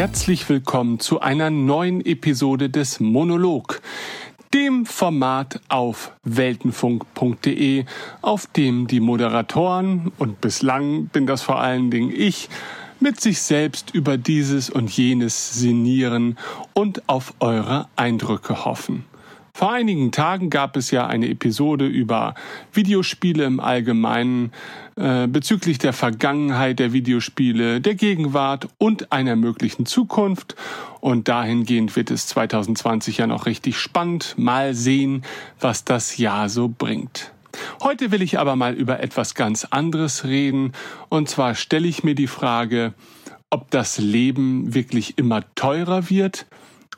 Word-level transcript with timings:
Herzlich 0.00 0.48
willkommen 0.48 0.98
zu 0.98 1.20
einer 1.20 1.50
neuen 1.50 2.02
Episode 2.06 2.70
des 2.70 3.00
Monolog, 3.00 3.82
dem 4.54 4.86
Format 4.86 5.60
auf 5.68 6.12
weltenfunk.de, 6.24 7.84
auf 8.22 8.46
dem 8.46 8.86
die 8.86 9.00
Moderatoren 9.00 10.10
und 10.16 10.40
bislang 10.40 11.08
bin 11.08 11.26
das 11.26 11.42
vor 11.42 11.60
allen 11.60 11.90
Dingen 11.90 12.14
ich 12.16 12.48
mit 12.98 13.20
sich 13.20 13.42
selbst 13.42 13.94
über 13.94 14.16
dieses 14.16 14.70
und 14.70 14.90
jenes 14.90 15.60
sinnieren 15.60 16.38
und 16.72 17.06
auf 17.06 17.34
eure 17.40 17.86
Eindrücke 17.94 18.64
hoffen. 18.64 19.04
Vor 19.52 19.70
einigen 19.70 20.12
Tagen 20.12 20.48
gab 20.48 20.78
es 20.78 20.90
ja 20.90 21.06
eine 21.08 21.28
Episode 21.28 21.86
über 21.86 22.34
Videospiele 22.72 23.44
im 23.44 23.60
Allgemeinen 23.60 24.52
äh, 25.00 25.26
bezüglich 25.26 25.78
der 25.78 25.94
Vergangenheit 25.94 26.78
der 26.78 26.92
Videospiele, 26.92 27.80
der 27.80 27.94
Gegenwart 27.94 28.68
und 28.76 29.12
einer 29.12 29.34
möglichen 29.34 29.86
Zukunft. 29.86 30.56
Und 31.00 31.28
dahingehend 31.28 31.96
wird 31.96 32.10
es 32.10 32.26
2020 32.26 33.16
ja 33.16 33.26
noch 33.26 33.46
richtig 33.46 33.78
spannend. 33.78 34.34
Mal 34.36 34.74
sehen, 34.74 35.22
was 35.58 35.86
das 35.86 36.18
Jahr 36.18 36.50
so 36.50 36.68
bringt. 36.68 37.32
Heute 37.82 38.10
will 38.10 38.20
ich 38.20 38.38
aber 38.38 38.56
mal 38.56 38.74
über 38.74 39.00
etwas 39.00 39.34
ganz 39.34 39.64
anderes 39.64 40.24
reden. 40.24 40.72
Und 41.08 41.30
zwar 41.30 41.54
stelle 41.54 41.88
ich 41.88 42.04
mir 42.04 42.14
die 42.14 42.26
Frage, 42.26 42.92
ob 43.48 43.70
das 43.70 43.96
Leben 43.96 44.74
wirklich 44.74 45.16
immer 45.16 45.42
teurer 45.54 46.10
wird 46.10 46.46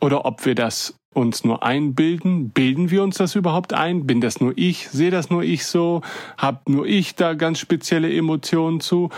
oder 0.00 0.24
ob 0.24 0.44
wir 0.44 0.56
das 0.56 0.98
uns 1.14 1.44
nur 1.44 1.62
einbilden? 1.62 2.50
Bilden 2.50 2.90
wir 2.90 3.02
uns 3.02 3.18
das 3.18 3.34
überhaupt 3.34 3.72
ein? 3.72 4.06
Bin 4.06 4.20
das 4.20 4.40
nur 4.40 4.52
ich? 4.56 4.88
Sehe 4.88 5.10
das 5.10 5.30
nur 5.30 5.42
ich 5.42 5.66
so? 5.66 6.02
Hab 6.38 6.68
nur 6.68 6.86
ich 6.86 7.14
da 7.14 7.34
ganz 7.34 7.58
spezielle 7.58 8.14
Emotionen 8.14 8.80
zu? 8.80 9.10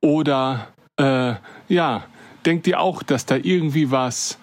Oder 0.00 0.68
äh, 0.96 1.34
ja, 1.68 2.04
denkt 2.46 2.66
ihr 2.66 2.80
auch, 2.80 3.02
dass 3.02 3.26
da 3.26 3.36
irgendwie 3.36 3.90
was 3.90 4.38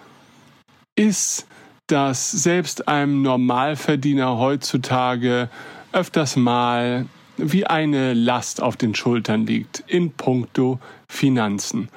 ist, 0.96 1.48
dass 1.88 2.32
selbst 2.32 2.88
einem 2.88 3.22
Normalverdiener 3.22 4.38
heutzutage 4.38 5.50
öfters 5.92 6.36
mal 6.36 7.06
wie 7.38 7.66
eine 7.66 8.14
Last 8.14 8.62
auf 8.62 8.76
den 8.78 8.96
Schultern 8.96 9.46
liegt 9.46 9.84
in 9.88 10.12
puncto 10.12 10.80
Finanzen? 11.08 11.90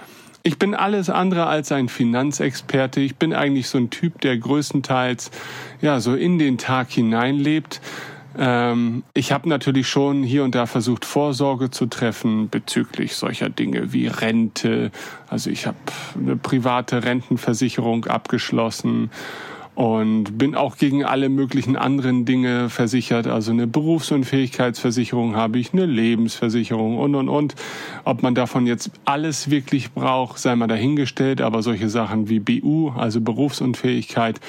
Ich 0.42 0.58
bin 0.58 0.74
alles 0.74 1.10
andere 1.10 1.46
als 1.46 1.70
ein 1.70 1.88
Finanzexperte. 1.88 3.00
Ich 3.00 3.16
bin 3.16 3.34
eigentlich 3.34 3.68
so 3.68 3.78
ein 3.78 3.90
Typ, 3.90 4.20
der 4.22 4.38
größtenteils 4.38 5.30
ja 5.82 6.00
so 6.00 6.14
in 6.14 6.38
den 6.38 6.56
Tag 6.56 6.90
hineinlebt. 6.90 7.80
Ähm, 8.38 9.02
ich 9.12 9.32
habe 9.32 9.48
natürlich 9.48 9.88
schon 9.88 10.22
hier 10.22 10.44
und 10.44 10.54
da 10.54 10.66
versucht, 10.66 11.04
Vorsorge 11.04 11.70
zu 11.70 11.86
treffen 11.86 12.48
bezüglich 12.48 13.16
solcher 13.16 13.50
Dinge 13.50 13.92
wie 13.92 14.06
Rente. 14.06 14.90
Also 15.28 15.50
ich 15.50 15.66
habe 15.66 15.76
eine 16.16 16.36
private 16.36 17.04
Rentenversicherung 17.04 18.06
abgeschlossen 18.06 19.10
und 19.74 20.36
bin 20.36 20.54
auch 20.54 20.76
gegen 20.76 21.04
alle 21.04 21.28
möglichen 21.28 21.76
anderen 21.76 22.24
Dinge 22.24 22.68
versichert. 22.68 23.26
Also 23.26 23.52
eine 23.52 23.66
Berufsunfähigkeitsversicherung 23.66 25.36
habe 25.36 25.58
ich, 25.58 25.72
eine 25.72 25.86
Lebensversicherung 25.86 26.98
und, 26.98 27.14
und, 27.14 27.28
und. 27.28 27.54
Ob 28.04 28.22
man 28.22 28.34
davon 28.34 28.66
jetzt 28.66 28.90
alles 29.04 29.50
wirklich 29.50 29.92
braucht, 29.92 30.38
sei 30.38 30.56
mal 30.56 30.66
dahingestellt, 30.66 31.40
aber 31.40 31.62
solche 31.62 31.88
Sachen 31.88 32.28
wie 32.28 32.40
BU, 32.40 32.90
also 32.90 33.20
Berufsunfähigkeit, 33.20 34.40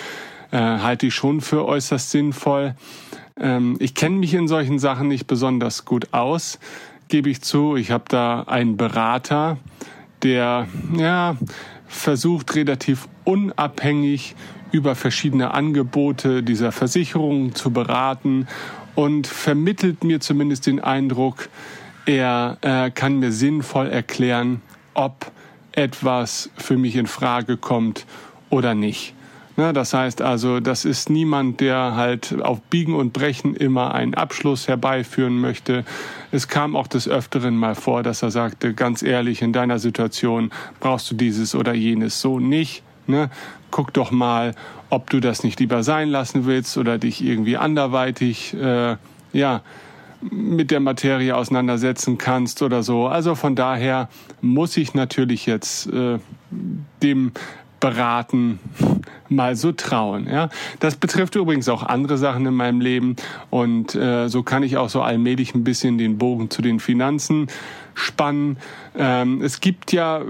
äh, 0.52 0.58
halte 0.58 1.08
ich 1.08 1.16
schon 1.16 1.42
für 1.42 1.66
äußerst 1.66 2.12
sinnvoll. 2.12 2.76
Ähm, 3.40 3.78
ich 3.80 3.96
kenne 3.96 4.18
mich 4.18 4.34
in 4.34 4.48
solchen 4.48 4.80
Sachen 4.80 5.08
nicht 5.08 5.28
besonders 5.28 5.86
gut 5.86 6.14
aus, 6.14 6.60
gebe 7.08 7.30
ich 7.30 7.42
zu. 7.42 7.76
Ich 7.76 7.92
habe 7.92 8.06
da 8.08 8.44
einen 8.44 8.78
Berater, 8.78 9.58
der 10.24 10.68
ja 10.98 11.36
versucht 11.88 12.56
relativ 12.56 13.08
unabhängig 13.24 14.36
über 14.72 14.96
verschiedene 14.96 15.54
Angebote 15.54 16.44
dieser 16.44 16.72
Versicherung 16.72 17.54
zu 17.56 17.72
beraten 17.72 18.48
und 18.96 19.28
vermittelt 19.28 20.04
mir 20.04 20.20
zumindest 20.20 20.68
den 20.68 20.80
Eindruck, 20.80 21.50
er 22.06 22.58
äh, 22.62 22.90
kann 22.92 23.20
mir 23.20 23.32
sinnvoll 23.32 23.88
erklären, 23.88 24.62
ob 24.94 25.32
etwas 25.74 26.50
für 26.58 26.78
mich 26.78 26.96
in 26.96 27.08
Frage 27.08 27.58
kommt 27.58 28.06
oder 28.50 28.74
nicht. 28.76 29.14
Ne, 29.62 29.74
das 29.74 29.94
heißt 29.94 30.24
also, 30.24 30.60
das 30.60 30.86
ist 30.86 31.12
niemand, 31.12 31.60
der 31.60 31.96
halt 31.96 32.42
auf 32.42 32.64
Biegen 32.64 32.96
und 32.96 33.14
Brechen 33.14 33.54
immer 33.54 33.94
einen 33.94 34.16
Abschluss 34.16 34.68
herbeiführen 34.68 35.40
möchte. 35.40 35.86
Es 36.32 36.48
kam 36.48 36.76
auch 36.76 36.88
des 36.88 37.08
Öfteren 37.08 37.56
mal 37.56 37.76
vor, 37.76 38.02
dass 38.02 38.24
er 38.24 38.32
sagte, 38.32 38.74
ganz 38.74 39.04
ehrlich, 39.04 39.44
in 39.44 39.54
deiner 39.54 39.78
Situation 39.78 40.50
brauchst 40.80 41.12
du 41.12 41.16
dieses 41.16 41.54
oder 41.54 41.76
jenes 41.76 42.22
so 42.22 42.40
nicht. 42.40 42.82
Ne? 43.06 43.30
Guck 43.70 43.94
doch 43.94 44.10
mal, 44.10 44.56
ob 44.90 45.12
du 45.12 45.20
das 45.20 45.44
nicht 45.44 45.60
lieber 45.60 45.84
sein 45.84 46.10
lassen 46.10 46.48
willst 46.48 46.76
oder 46.80 46.98
dich 46.98 47.24
irgendwie 47.24 47.58
anderweitig, 47.58 48.56
äh, 48.56 48.96
ja, 49.32 49.62
mit 50.22 50.72
der 50.72 50.80
Materie 50.80 51.36
auseinandersetzen 51.36 52.18
kannst 52.18 52.64
oder 52.64 52.82
so. 52.82 53.06
Also 53.06 53.36
von 53.36 53.56
daher 53.56 54.10
muss 54.42 54.76
ich 54.78 54.96
natürlich 54.96 55.46
jetzt 55.46 55.86
äh, 55.88 56.18
dem 57.04 57.32
beraten, 57.82 58.60
mal 59.28 59.58
so 59.58 59.74
trauen. 59.74 60.28
Ja, 60.30 60.50
das 60.80 60.96
betrifft 60.96 61.36
übrigens 61.36 61.68
auch 61.68 61.84
andere 61.84 62.18
Sachen 62.18 62.46
in 62.46 62.54
meinem 62.54 62.80
Leben 62.80 63.18
und 63.50 63.96
äh, 63.96 64.30
so 64.30 64.44
kann 64.44 64.64
ich 64.64 64.78
auch 64.78 64.90
so 64.90 65.02
allmählich 65.02 65.54
ein 65.54 65.66
bisschen 65.66 65.98
den 65.98 66.18
Bogen 66.18 66.50
zu 66.50 66.62
den 66.62 66.80
Finanzen 66.80 67.48
spannen. 67.94 68.58
Ähm, 68.96 69.42
es 69.42 69.60
gibt 69.60 69.92
ja 69.92 70.22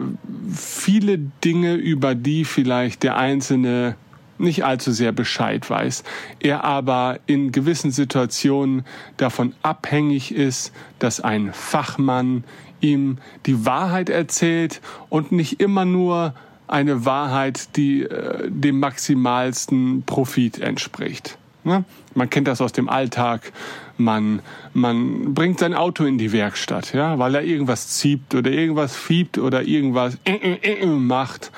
viele 0.55 1.19
Dinge, 1.43 1.75
über 1.75 2.15
die 2.15 2.45
vielleicht 2.45 3.03
der 3.03 3.17
Einzelne 3.17 3.95
nicht 4.37 4.65
allzu 4.65 4.91
sehr 4.91 5.11
Bescheid 5.11 5.69
weiß, 5.69 6.03
er 6.39 6.63
aber 6.63 7.19
in 7.27 7.51
gewissen 7.51 7.91
Situationen 7.91 8.85
davon 9.17 9.53
abhängig 9.61 10.33
ist, 10.33 10.73
dass 10.97 11.21
ein 11.21 11.53
Fachmann 11.53 12.43
ihm 12.79 13.19
die 13.45 13.65
Wahrheit 13.65 14.09
erzählt 14.09 14.81
und 15.09 15.31
nicht 15.31 15.59
immer 15.59 15.85
nur 15.85 16.33
eine 16.71 17.05
Wahrheit, 17.05 17.75
die 17.75 18.03
äh, 18.03 18.49
dem 18.49 18.79
maximalsten 18.79 20.03
Profit 20.05 20.59
entspricht. 20.59 21.37
Ne? 21.63 21.83
Man 22.15 22.29
kennt 22.29 22.47
das 22.47 22.61
aus 22.61 22.71
dem 22.71 22.89
Alltag. 22.89 23.51
Man, 23.97 24.41
man 24.73 25.33
bringt 25.33 25.59
sein 25.59 25.73
Auto 25.75 26.05
in 26.05 26.17
die 26.17 26.31
Werkstatt, 26.31 26.93
ja, 26.93 27.19
weil 27.19 27.35
er 27.35 27.43
irgendwas 27.43 27.89
zieht 27.89 28.33
oder 28.33 28.49
irgendwas 28.49 28.95
fiebt 28.95 29.37
oder 29.37 29.61
irgendwas 29.61 30.17
äh, 30.25 30.33
äh, 30.33 30.81
äh, 30.81 30.85
macht. 30.85 31.51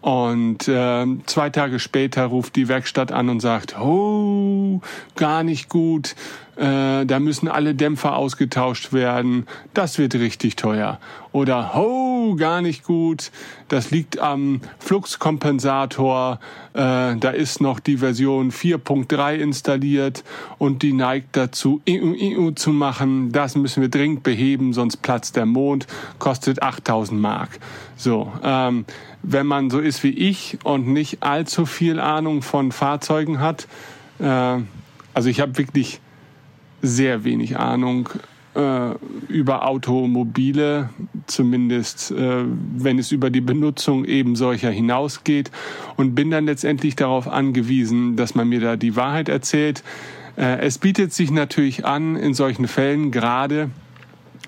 Und 0.00 0.66
äh, 0.66 1.06
zwei 1.26 1.50
Tage 1.50 1.78
später 1.78 2.24
ruft 2.24 2.56
die 2.56 2.66
Werkstatt 2.68 3.12
an 3.12 3.28
und 3.28 3.40
sagt, 3.40 3.78
oh, 3.78 4.80
gar 5.16 5.44
nicht 5.44 5.68
gut, 5.68 6.16
äh, 6.62 7.04
da 7.06 7.18
müssen 7.18 7.48
alle 7.48 7.74
Dämpfer 7.74 8.14
ausgetauscht 8.14 8.92
werden, 8.92 9.46
das 9.74 9.98
wird 9.98 10.14
richtig 10.14 10.54
teuer. 10.54 11.00
Oder, 11.32 11.72
oh, 11.74 12.36
gar 12.36 12.62
nicht 12.62 12.84
gut, 12.84 13.32
das 13.66 13.90
liegt 13.90 14.20
am 14.20 14.60
Fluxkompensator, 14.78 16.38
äh, 16.74 17.16
da 17.16 17.30
ist 17.30 17.60
noch 17.60 17.80
die 17.80 17.96
Version 17.96 18.52
4.3 18.52 19.34
installiert 19.36 20.22
und 20.58 20.82
die 20.82 20.92
neigt 20.92 21.36
dazu, 21.36 21.82
IU, 21.84 22.14
IU 22.14 22.50
zu 22.52 22.70
machen, 22.70 23.32
das 23.32 23.56
müssen 23.56 23.80
wir 23.80 23.88
dringend 23.88 24.22
beheben, 24.22 24.72
sonst 24.72 24.98
platzt 24.98 25.34
der 25.34 25.46
Mond, 25.46 25.88
kostet 26.20 26.62
8000 26.62 27.20
Mark. 27.20 27.58
So, 27.96 28.30
ähm, 28.44 28.84
wenn 29.24 29.48
man 29.48 29.68
so 29.68 29.80
ist 29.80 30.04
wie 30.04 30.10
ich 30.10 30.58
und 30.62 30.86
nicht 30.86 31.24
allzu 31.24 31.66
viel 31.66 31.98
Ahnung 31.98 32.42
von 32.42 32.70
Fahrzeugen 32.70 33.40
hat, 33.40 33.66
äh, 34.20 34.58
also 35.14 35.28
ich 35.28 35.40
habe 35.40 35.58
wirklich 35.58 36.00
sehr 36.82 37.24
wenig 37.24 37.56
Ahnung 37.56 38.08
äh, 38.54 38.90
über 39.28 39.66
Automobile, 39.66 40.90
zumindest 41.26 42.10
äh, 42.10 42.44
wenn 42.76 42.98
es 42.98 43.12
über 43.12 43.30
die 43.30 43.40
Benutzung 43.40 44.04
eben 44.04 44.36
solcher 44.36 44.70
hinausgeht 44.70 45.50
und 45.96 46.14
bin 46.14 46.30
dann 46.30 46.44
letztendlich 46.44 46.96
darauf 46.96 47.28
angewiesen, 47.28 48.16
dass 48.16 48.34
man 48.34 48.48
mir 48.48 48.60
da 48.60 48.76
die 48.76 48.96
Wahrheit 48.96 49.28
erzählt. 49.28 49.82
Äh, 50.36 50.58
es 50.58 50.78
bietet 50.78 51.12
sich 51.12 51.30
natürlich 51.30 51.86
an, 51.86 52.16
in 52.16 52.34
solchen 52.34 52.68
Fällen 52.68 53.10
gerade 53.10 53.70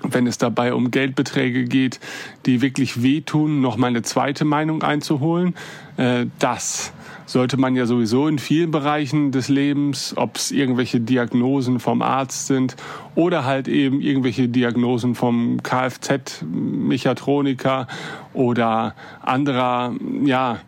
wenn 0.09 0.27
es 0.27 0.39
dabei 0.39 0.75
um 0.75 0.91
Geldbeträge 0.91 1.65
geht, 1.65 2.01
die 2.47 2.61
wirklich 2.61 3.03
wehtun, 3.03 3.61
noch 3.61 3.77
mal 3.77 3.87
eine 3.89 4.03
zweite 4.03 4.45
Meinung 4.45 4.83
einzuholen. 4.83 5.55
Äh, 5.97 6.27
das 6.39 6.93
sollte 7.27 7.57
man 7.57 7.75
ja 7.75 7.87
sowieso 7.87 8.29
in 8.29 8.39
vielen 8.39 8.71
Bereichen 8.71 9.33
des 9.33 9.49
Lebens, 9.49 10.13
ob 10.17 10.37
es 10.37 10.51
irgendwelche 10.51 11.01
Diagnosen 11.01 11.81
vom 11.81 12.03
Arzt 12.03 12.47
sind 12.47 12.77
oder 13.15 13.47
halt 13.47 13.67
eben 13.69 14.03
irgendwelche 14.03 14.49
Diagnosen 14.49 15.15
vom 15.15 15.63
Kfz-Mechatroniker 15.63 17.87
oder 18.33 18.95
anderer, 19.23 19.93
ja, 20.25 20.59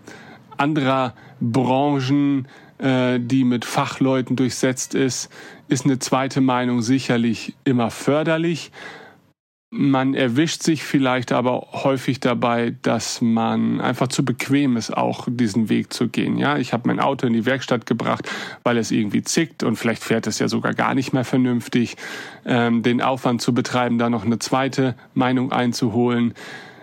anderer 0.57 1.15
Branchen, 1.41 2.47
äh, 2.79 3.19
die 3.21 3.45
mit 3.45 3.65
Fachleuten 3.65 4.37
durchsetzt 4.37 4.95
ist, 4.95 5.31
ist 5.69 5.85
eine 5.85 5.99
zweite 5.99 6.41
Meinung 6.41 6.83
sicherlich 6.83 7.55
immer 7.65 7.91
förderlich 7.91 8.71
man 9.77 10.15
erwischt 10.15 10.63
sich 10.63 10.83
vielleicht 10.83 11.33
aber 11.33 11.69
häufig 11.73 12.19
dabei, 12.19 12.75
dass 12.83 13.21
man 13.21 13.81
einfach 13.81 14.09
zu 14.09 14.25
bequem 14.25 14.77
ist, 14.77 14.97
auch 14.97 15.29
diesen 15.31 15.69
Weg 15.69 15.93
zu 15.93 16.09
gehen. 16.09 16.39
Ja, 16.39 16.57
ich 16.57 16.73
habe 16.73 16.89
mein 16.89 16.99
Auto 16.99 17.27
in 17.27 17.35
die 17.35 17.45
Werkstatt 17.45 17.85
gebracht, 17.85 18.29
weil 18.63 18.79
es 18.79 18.91
irgendwie 18.91 19.23
zickt 19.23 19.63
und 19.63 19.77
vielleicht 19.77 20.03
fährt 20.03 20.27
es 20.27 20.39
ja 20.39 20.49
sogar 20.49 20.73
gar 20.73 20.95
nicht 20.95 21.13
mehr 21.13 21.25
vernünftig. 21.25 21.97
Ähm, 22.45 22.83
den 22.83 23.03
Aufwand 23.03 23.43
zu 23.43 23.53
betreiben, 23.53 23.99
da 23.99 24.09
noch 24.09 24.25
eine 24.25 24.39
zweite 24.39 24.97
Meinung 25.15 25.53
einzuholen, 25.53 26.35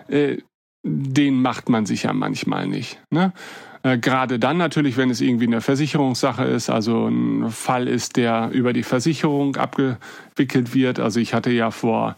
äh, 0.08 0.38
den 0.84 1.42
macht 1.42 1.68
man 1.68 1.86
sich 1.86 2.04
ja 2.04 2.12
manchmal 2.12 2.68
nicht. 2.68 3.00
Ne? 3.10 3.32
Äh, 3.82 3.98
gerade 3.98 4.38
dann 4.38 4.56
natürlich, 4.56 4.96
wenn 4.96 5.10
es 5.10 5.20
irgendwie 5.20 5.46
eine 5.46 5.60
Versicherungssache 5.60 6.44
ist, 6.44 6.70
also 6.70 7.08
ein 7.08 7.50
Fall 7.50 7.88
ist, 7.88 8.16
der 8.16 8.50
über 8.52 8.72
die 8.72 8.82
Versicherung 8.82 9.56
abgewickelt 9.56 10.74
wird. 10.74 11.00
Also 11.00 11.18
ich 11.18 11.34
hatte 11.34 11.50
ja 11.50 11.70
vor 11.70 12.16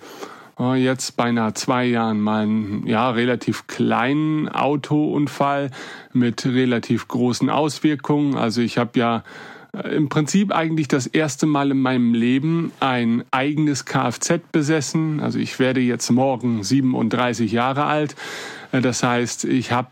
oh, 0.56 0.74
jetzt 0.74 1.16
beinahe 1.16 1.54
zwei 1.54 1.84
Jahren 1.84 2.20
mal 2.20 2.42
einen 2.42 2.86
ja, 2.86 3.10
relativ 3.10 3.66
kleinen 3.66 4.48
Autounfall 4.48 5.70
mit 6.12 6.46
relativ 6.46 7.08
großen 7.08 7.50
Auswirkungen. 7.50 8.36
Also 8.36 8.62
ich 8.62 8.78
habe 8.78 8.98
ja 8.98 9.24
äh, 9.72 9.94
im 9.94 10.08
Prinzip 10.08 10.52
eigentlich 10.52 10.88
das 10.88 11.06
erste 11.06 11.46
Mal 11.46 11.70
in 11.70 11.80
meinem 11.80 12.14
Leben 12.14 12.72
ein 12.80 13.24
eigenes 13.30 13.84
Kfz 13.84 14.40
besessen. 14.50 15.20
Also 15.20 15.38
ich 15.38 15.58
werde 15.58 15.80
jetzt 15.80 16.10
morgen 16.10 16.62
37 16.62 17.52
Jahre 17.52 17.84
alt. 17.84 18.16
Äh, 18.72 18.80
das 18.80 19.02
heißt, 19.02 19.44
ich 19.44 19.72
habe 19.72 19.90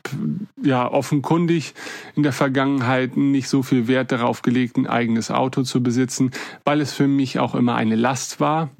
ja 0.62 0.90
offenkundig 0.90 1.74
in 2.16 2.22
der 2.22 2.32
Vergangenheit 2.32 3.18
nicht 3.18 3.48
so 3.48 3.62
viel 3.62 3.86
Wert 3.86 4.12
darauf 4.12 4.40
gelegt, 4.40 4.78
ein 4.78 4.86
eigenes 4.86 5.30
Auto 5.30 5.62
zu 5.62 5.82
besitzen, 5.82 6.30
weil 6.64 6.80
es 6.80 6.94
für 6.94 7.08
mich 7.08 7.38
auch 7.38 7.54
immer 7.54 7.74
eine 7.74 7.96
Last 7.96 8.40
war 8.40 8.70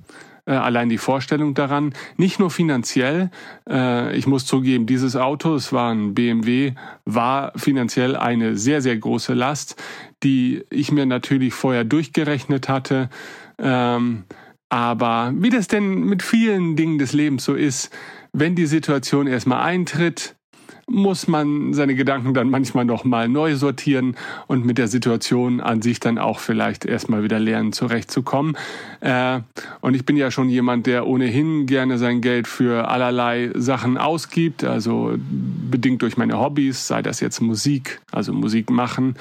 allein 0.53 0.89
die 0.89 0.99
Vorstellung 0.99 1.55
daran, 1.55 1.95
nicht 2.17 2.39
nur 2.39 2.51
finanziell, 2.51 3.31
äh, 3.69 4.17
ich 4.17 4.27
muss 4.27 4.47
zugeben, 4.47 4.87
dieses 4.87 5.17
Auto, 5.17 5.55
es 5.55 5.73
war 5.73 5.93
ein 5.93 6.15
BMW, 6.15 6.73
war 7.05 7.53
finanziell 7.57 8.17
eine 8.17 8.57
sehr, 8.57 8.83
sehr 8.83 8.97
große 8.97 9.35
Last, 9.35 9.83
die 10.23 10.65
ich 10.71 10.93
mir 10.93 11.07
natürlich 11.07 11.55
vorher 11.55 11.85
durchgerechnet 11.85 12.69
hatte. 12.69 13.09
Ähm, 13.59 14.25
aber 14.69 15.33
wie 15.37 15.51
das 15.51 15.69
denn 15.69 16.05
mit 16.05 16.23
vielen 16.23 16.77
Dingen 16.77 16.99
des 16.99 17.13
Lebens 17.13 17.45
so 17.45 17.55
ist, 17.55 17.91
wenn 18.33 18.55
die 18.55 18.67
Situation 18.67 19.27
erstmal 19.27 19.63
eintritt, 19.63 20.37
muss 20.87 21.29
man 21.29 21.73
seine 21.73 21.95
Gedanken 21.95 22.35
dann 22.35 22.51
manchmal 22.51 22.85
noch 22.85 23.05
mal 23.05 23.29
neu 23.29 23.57
sortieren 23.57 24.17
und 24.47 24.65
mit 24.65 24.79
der 24.79 24.89
Situation 24.89 25.61
an 25.61 25.83
sich 25.83 26.01
dann 26.01 26.19
auch 26.19 26.39
vielleicht 26.39 26.85
erstmal 26.85 27.23
wieder 27.23 27.39
lernen 27.39 27.73
zurechtzukommen. 27.73 28.57
Äh, 29.01 29.41
und 29.81 29.95
ich 29.95 30.05
bin 30.05 30.17
ja 30.17 30.31
schon 30.31 30.49
jemand, 30.49 30.87
der 30.87 31.07
ohnehin 31.07 31.67
gerne 31.67 31.99
sein 31.99 32.21
Geld 32.21 32.47
für 32.47 32.89
allerlei 32.89 33.51
Sachen 33.55 33.99
ausgibt, 33.99 34.65
also 34.65 35.15
bedingt 35.17 36.03
durch 36.03 36.17
meine 36.17 36.39
Hobbys, 36.39 36.87
sei 36.87 37.03
das 37.03 37.21
jetzt 37.21 37.41
Musik, 37.41 38.01
also 38.13 38.33
Musik 38.33 38.71
machen, 38.71 39.17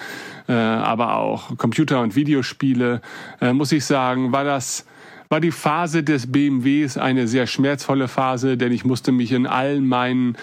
äh, 0.48 0.54
aber 0.54 1.18
auch 1.18 1.58
Computer- 1.58 2.02
und 2.02 2.16
Videospiele, 2.16 3.02
äh, 3.42 3.54
muss 3.54 3.72
ich 3.72 3.86
sagen, 3.86 4.32
war 4.32 4.44
das 4.44 4.86
war 5.30 5.40
die 5.40 5.52
Phase 5.52 6.04
des 6.04 6.32
BMWs 6.32 6.96
eine 6.96 7.28
sehr 7.28 7.48
schmerzvolle 7.48 8.08
Phase, 8.08 8.56
denn 8.56 8.72
ich 8.72 8.86
musste 8.86 9.12
mich 9.12 9.32
in 9.32 9.48
allen 9.48 9.88
meinen 9.88 10.38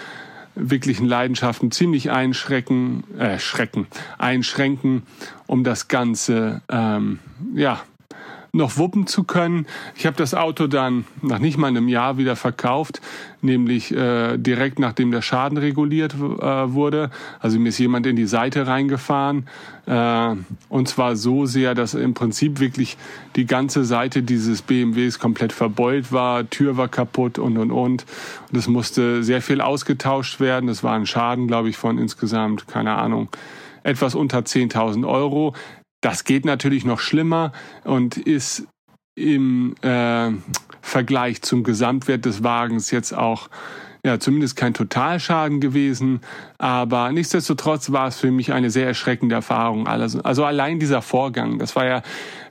wirklichen 0.69 1.07
Leidenschaften 1.07 1.71
ziemlich 1.71 2.11
einschrecken, 2.11 3.03
äh, 3.17 3.39
schrecken, 3.39 3.87
einschränken, 4.17 5.03
um 5.47 5.63
das 5.63 5.87
Ganze 5.87 6.61
ähm, 6.69 7.19
ja 7.55 7.81
noch 8.53 8.77
wuppen 8.77 9.07
zu 9.07 9.23
können. 9.23 9.65
Ich 9.95 10.05
habe 10.05 10.17
das 10.17 10.33
Auto 10.33 10.67
dann 10.67 11.05
nach 11.21 11.39
nicht 11.39 11.57
mal 11.57 11.67
einem 11.67 11.87
Jahr 11.87 12.17
wieder 12.17 12.35
verkauft, 12.35 13.01
nämlich 13.41 13.95
äh, 13.95 14.37
direkt 14.37 14.77
nachdem 14.77 15.11
der 15.11 15.21
Schaden 15.21 15.57
reguliert 15.57 16.13
äh, 16.13 16.17
wurde. 16.19 17.11
Also 17.39 17.59
mir 17.59 17.69
ist 17.69 17.77
jemand 17.77 18.05
in 18.07 18.15
die 18.15 18.25
Seite 18.25 18.67
reingefahren 18.67 19.47
äh, 19.85 20.35
und 20.69 20.87
zwar 20.87 21.15
so 21.15 21.45
sehr, 21.45 21.75
dass 21.75 21.93
im 21.93 22.13
Prinzip 22.13 22.59
wirklich 22.59 22.97
die 23.35 23.45
ganze 23.45 23.85
Seite 23.85 24.21
dieses 24.21 24.61
BMWs 24.61 25.19
komplett 25.19 25.53
verbeult 25.53 26.11
war, 26.11 26.49
Tür 26.49 26.75
war 26.75 26.89
kaputt 26.89 27.39
und 27.39 27.57
und 27.57 27.71
und. 27.71 28.05
Und 28.51 28.57
es 28.57 28.67
musste 28.67 29.23
sehr 29.23 29.41
viel 29.41 29.61
ausgetauscht 29.61 30.39
werden. 30.39 30.67
Das 30.67 30.83
war 30.83 30.93
ein 30.93 31.05
Schaden, 31.05 31.47
glaube 31.47 31.69
ich, 31.69 31.77
von 31.77 31.97
insgesamt 31.97 32.67
keine 32.67 32.95
Ahnung 32.95 33.29
etwas 33.83 34.13
unter 34.13 34.39
10.000 34.39 35.07
Euro. 35.07 35.55
Das 36.01 36.23
geht 36.23 36.45
natürlich 36.45 36.83
noch 36.83 36.99
schlimmer 36.99 37.51
und 37.83 38.17
ist 38.17 38.67
im 39.15 39.75
äh, 39.81 40.31
Vergleich 40.81 41.41
zum 41.43 41.63
Gesamtwert 41.63 42.25
des 42.25 42.43
Wagens 42.43 42.91
jetzt 42.91 43.13
auch 43.13 43.49
ja, 44.03 44.19
zumindest 44.19 44.55
kein 44.55 44.73
Totalschaden 44.73 45.61
gewesen, 45.61 46.21
aber 46.57 47.11
nichtsdestotrotz 47.11 47.91
war 47.91 48.07
es 48.07 48.17
für 48.17 48.31
mich 48.31 48.51
eine 48.51 48.71
sehr 48.71 48.87
erschreckende 48.87 49.35
Erfahrung. 49.35 49.87
Also, 49.87 50.21
also 50.23 50.43
allein 50.43 50.79
dieser 50.79 51.03
Vorgang, 51.03 51.59
das 51.59 51.75
war 51.75 51.85
ja 51.85 52.01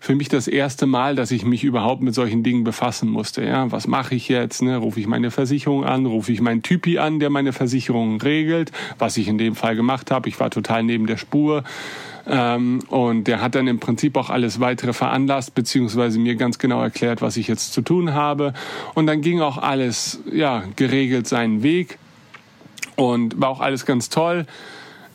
für 0.02 0.14
mich 0.14 0.30
das 0.30 0.48
erste 0.48 0.86
Mal, 0.86 1.14
dass 1.14 1.30
ich 1.30 1.44
mich 1.44 1.62
überhaupt 1.62 2.00
mit 2.00 2.14
solchen 2.14 2.42
Dingen 2.42 2.64
befassen 2.64 3.10
musste. 3.10 3.44
Ja, 3.44 3.70
was 3.70 3.86
mache 3.86 4.14
ich 4.14 4.28
jetzt? 4.28 4.62
Ne? 4.62 4.78
Rufe 4.78 4.98
ich 4.98 5.06
meine 5.06 5.30
Versicherung 5.30 5.84
an? 5.84 6.06
Rufe 6.06 6.32
ich 6.32 6.40
meinen 6.40 6.62
Typi 6.62 6.98
an, 6.98 7.20
der 7.20 7.28
meine 7.28 7.52
Versicherung 7.52 8.18
regelt? 8.18 8.72
Was 8.98 9.18
ich 9.18 9.28
in 9.28 9.36
dem 9.36 9.54
Fall 9.54 9.76
gemacht 9.76 10.10
habe. 10.10 10.30
Ich 10.30 10.40
war 10.40 10.50
total 10.50 10.84
neben 10.84 11.06
der 11.06 11.18
Spur. 11.18 11.64
Ähm, 12.26 12.80
und 12.88 13.24
der 13.24 13.42
hat 13.42 13.54
dann 13.54 13.66
im 13.66 13.78
Prinzip 13.78 14.16
auch 14.16 14.30
alles 14.30 14.58
weitere 14.58 14.94
veranlasst, 14.94 15.54
beziehungsweise 15.54 16.18
mir 16.18 16.36
ganz 16.36 16.58
genau 16.58 16.80
erklärt, 16.80 17.20
was 17.20 17.36
ich 17.36 17.46
jetzt 17.46 17.74
zu 17.74 17.82
tun 17.82 18.14
habe. 18.14 18.54
Und 18.94 19.06
dann 19.06 19.20
ging 19.20 19.42
auch 19.42 19.58
alles, 19.58 20.22
ja, 20.32 20.64
geregelt 20.76 21.28
seinen 21.28 21.62
Weg. 21.62 21.98
Und 22.96 23.38
war 23.38 23.50
auch 23.50 23.60
alles 23.60 23.84
ganz 23.84 24.08
toll. 24.08 24.46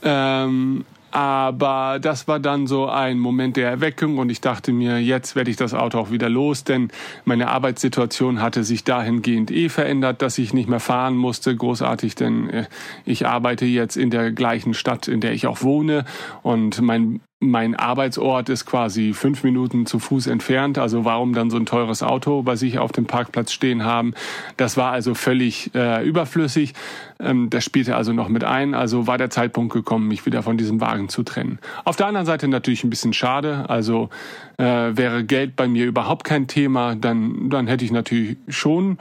Ähm, 0.04 0.86
aber 1.16 2.00
das 2.02 2.28
war 2.28 2.42
dann 2.42 2.68
so 2.68 2.90
ein 2.90 3.20
Moment 3.20 3.56
der 3.56 3.70
Erweckung 3.70 4.18
und 4.18 4.30
ich 4.30 4.42
dachte 4.42 4.74
mir, 4.74 5.00
jetzt 5.00 5.34
werde 5.34 5.50
ich 5.50 5.56
das 5.56 5.74
Auto 5.74 5.98
auch 5.98 6.12
wieder 6.12 6.28
los, 6.28 6.66
denn 6.66 6.90
meine 7.24 7.48
Arbeitssituation 7.48 8.42
hatte 8.42 8.66
sich 8.66 8.84
dahingehend 8.84 9.50
eh 9.50 9.70
verändert, 9.70 10.22
dass 10.22 10.38
ich 10.38 10.54
nicht 10.54 10.68
mehr 10.68 10.82
fahren 10.82 11.16
musste, 11.16 11.56
großartig, 11.56 12.16
denn 12.16 12.50
äh, 12.50 12.66
ich 13.06 13.26
arbeite 13.26 13.64
jetzt 13.64 13.96
in 13.96 14.10
der 14.10 14.34
gleichen 14.34 14.74
Stadt, 14.74 15.08
in 15.08 15.22
der 15.22 15.32
ich 15.32 15.48
auch 15.48 15.62
wohne 15.62 16.04
und 16.44 16.82
mein 16.82 17.22
mein 17.40 17.76
Arbeitsort 17.76 18.50
ist 18.50 18.66
quasi 18.66 19.14
fünf 19.14 19.44
Minuten 19.44 19.86
zu 19.86 20.00
Fuß 20.00 20.28
entfernt. 20.28 20.78
Also 20.78 21.04
warum 21.04 21.34
dann 21.34 21.50
so 21.50 21.58
ein 21.58 21.66
teures 21.66 22.02
Auto 22.02 22.44
bei 22.44 22.56
sich 22.56 22.80
auf 22.80 22.92
dem 22.92 23.06
Parkplatz 23.06 23.52
stehen 23.52 23.84
haben? 23.84 24.14
Das 24.58 24.78
war 24.78 24.92
also 24.92 25.14
völlig 25.14 25.72
äh, 25.76 26.06
überflüssig. 26.08 26.74
Ähm, 27.20 27.50
das 27.50 27.66
spielte 27.66 27.96
also 27.96 28.14
noch 28.14 28.30
mit 28.30 28.44
ein. 28.44 28.74
Also 28.74 29.06
war 29.06 29.18
der 29.18 29.30
Zeitpunkt 29.30 29.74
gekommen, 29.74 30.08
mich 30.08 30.26
wieder 30.26 30.44
von 30.44 30.58
diesem 30.58 30.80
Wagen 30.80 31.10
zu 31.10 31.24
trennen. 31.24 31.60
Auf 31.84 31.98
der 31.98 32.08
anderen 32.08 32.26
Seite 32.26 32.48
natürlich 32.48 32.84
ein 32.84 32.90
bisschen 32.90 33.14
schade. 33.14 33.70
Also 33.70 34.10
äh, 34.58 34.64
wäre 34.64 35.26
Geld 35.26 35.56
bei 35.58 35.68
mir 35.68 35.86
überhaupt 35.86 36.24
kein 36.24 36.48
Thema, 36.48 36.96
dann, 36.96 37.50
dann 37.50 37.68
hätte 37.68 37.84
ich 37.84 37.92
natürlich 37.92 38.38
schon 38.48 38.98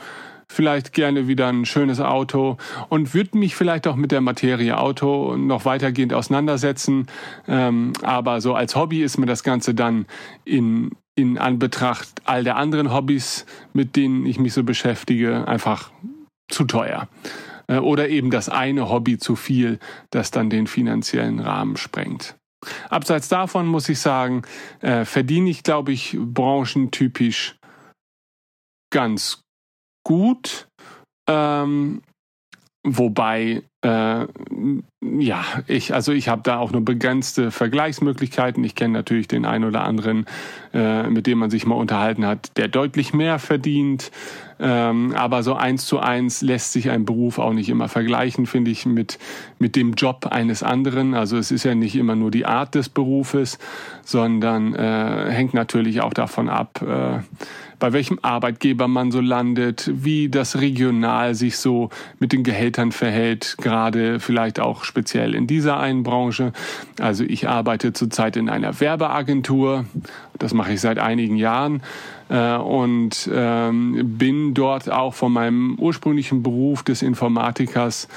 vielleicht 0.55 0.93
gerne 0.93 1.27
wieder 1.29 1.49
ein 1.49 1.65
schönes 1.65 2.01
Auto 2.01 2.57
und 2.89 3.13
würde 3.13 3.37
mich 3.37 3.57
vielleicht 3.57 3.87
auch 3.87 3.97
mit 3.97 4.13
der 4.13 4.21
Materie 4.21 4.79
Auto 4.79 5.37
noch 5.37 5.65
weitergehend 5.65 6.15
auseinandersetzen. 6.15 7.07
Ähm, 7.49 7.93
aber 8.03 8.41
so 8.41 8.55
als 8.55 8.77
Hobby 8.77 9.03
ist 9.03 9.19
mir 9.19 9.27
das 9.27 9.43
Ganze 9.43 9.75
dann 9.75 10.07
in, 10.45 10.93
in 11.17 11.39
Anbetracht 11.39 12.09
all 12.25 12.45
der 12.45 12.57
anderen 12.57 12.93
Hobbys, 12.93 13.47
mit 13.73 13.97
denen 13.97 14.27
ich 14.27 14.39
mich 14.39 14.55
so 14.55 14.63
beschäftige, 14.63 15.47
einfach 15.49 15.91
zu 16.49 16.65
teuer. 16.65 17.09
Äh, 17.67 17.79
oder 17.79 18.09
eben 18.09 18.31
das 18.31 18.49
eine 18.49 18.89
Hobby 18.89 19.19
zu 19.19 19.37
viel, 19.37 19.79
das 20.11 20.31
dann 20.31 20.51
den 20.51 20.67
finanziellen 20.67 21.41
Rahmen 21.41 21.77
sprengt. 21.77 22.37
Abseits 22.89 23.29
davon 23.29 23.67
muss 23.67 23.89
ich 23.89 23.99
sagen, 23.99 24.43
äh, 24.81 25.05
verdiene 25.05 25.51
ich, 25.51 25.63
glaube 25.63 25.93
ich, 25.93 26.17
branchentypisch 26.19 27.57
ganz 28.91 29.44
gut. 30.05 30.69
Ähm, 31.29 32.03
wobei, 32.87 33.63
äh, 33.83 34.27
ja, 35.01 35.45
ich, 35.67 35.95
also 35.95 36.13
ich 36.13 36.29
habe 36.29 36.43
da 36.43 36.59
auch 36.59 36.71
nur 36.71 36.85
begrenzte 36.85 37.51
Vergleichsmöglichkeiten. 37.51 38.63
Ich 38.63 38.75
kenne 38.75 38.93
natürlich 38.93 39.27
den 39.27 39.47
einen 39.47 39.65
oder 39.65 39.85
anderen, 39.85 40.27
äh, 40.73 41.05
mit 41.05 41.27
dem 41.27 41.39
man 41.39 41.51
sich 41.51 41.67
mal 41.67 41.77
unterhalten 41.77 42.27
hat, 42.27 42.57
der 42.57 42.69
deutlich 42.69 43.15
mehr 43.15 43.39
verdient. 43.39 44.11
Ähm, 44.67 45.13
aber 45.15 45.43
so 45.43 45.55
eins 45.55 45.85
zu 45.85 45.99
eins 45.99 46.41
lässt 46.41 46.73
sich 46.73 46.89
ein 46.89 47.05
Beruf 47.05 47.39
auch 47.39 47.53
nicht 47.53 47.69
immer 47.69 47.89
vergleichen, 47.89 48.47
finde 48.47 48.71
ich, 48.71 48.87
mit, 48.87 49.19
mit 49.59 49.77
dem 49.77 49.93
Job 49.93 50.29
eines 50.31 50.63
anderen. 50.63 51.13
Also 51.13 51.37
es 51.37 51.51
ist 51.51 51.65
ja 51.65 51.75
nicht 51.75 51.97
immer 51.97 52.17
nur 52.17 52.31
die 52.31 52.47
Art 52.47 52.75
des 52.75 52.89
Berufes, 52.89 53.59
sondern 54.05 54.75
äh, 54.75 55.31
hängt 55.31 55.53
natürlich 55.53 56.01
auch 56.01 56.15
davon 56.15 56.49
ab, 56.49 56.81
äh, 56.81 57.19
bei 57.79 57.93
welchem 57.93 58.19
Arbeitgeber 58.23 58.89
man 58.89 59.11
so 59.11 59.21
landet, 59.21 59.91
wie 59.93 60.31
das 60.31 60.59
regional 60.59 61.35
sich 61.35 61.59
so 61.59 61.91
mit 62.19 62.33
den 62.33 62.43
Gehältern 62.43 62.93
verhält, 62.93 63.57
gerade 63.61 64.19
vielleicht 64.19 64.61
auch 64.61 64.85
speziell 64.85 65.35
in 65.35 65.47
dieser 65.47 65.79
einen 65.79 66.05
Branche. 66.05 66.55
Also 66.99 67.25
ich 67.25 67.47
arbeite 67.47 67.93
zurzeit 67.93 68.39
in 68.39 68.49
einer 68.49 68.81
Werbeagentur, 68.81 69.85
das 70.39 70.55
mache 70.55 70.73
ich 70.73 70.81
seit 70.81 70.99
einigen 70.99 71.37
Jahren 71.37 71.83
äh, 72.29 72.57
und 72.57 73.29
ähm, 73.33 74.17
bin 74.19 74.55
dort 74.55 74.91
auch 74.91 75.15
von 75.15 75.33
meinem 75.33 75.77
ursprünglichen 75.79 76.43
Beruf 76.43 76.83
des 76.83 77.03
Informatikers 77.03 78.09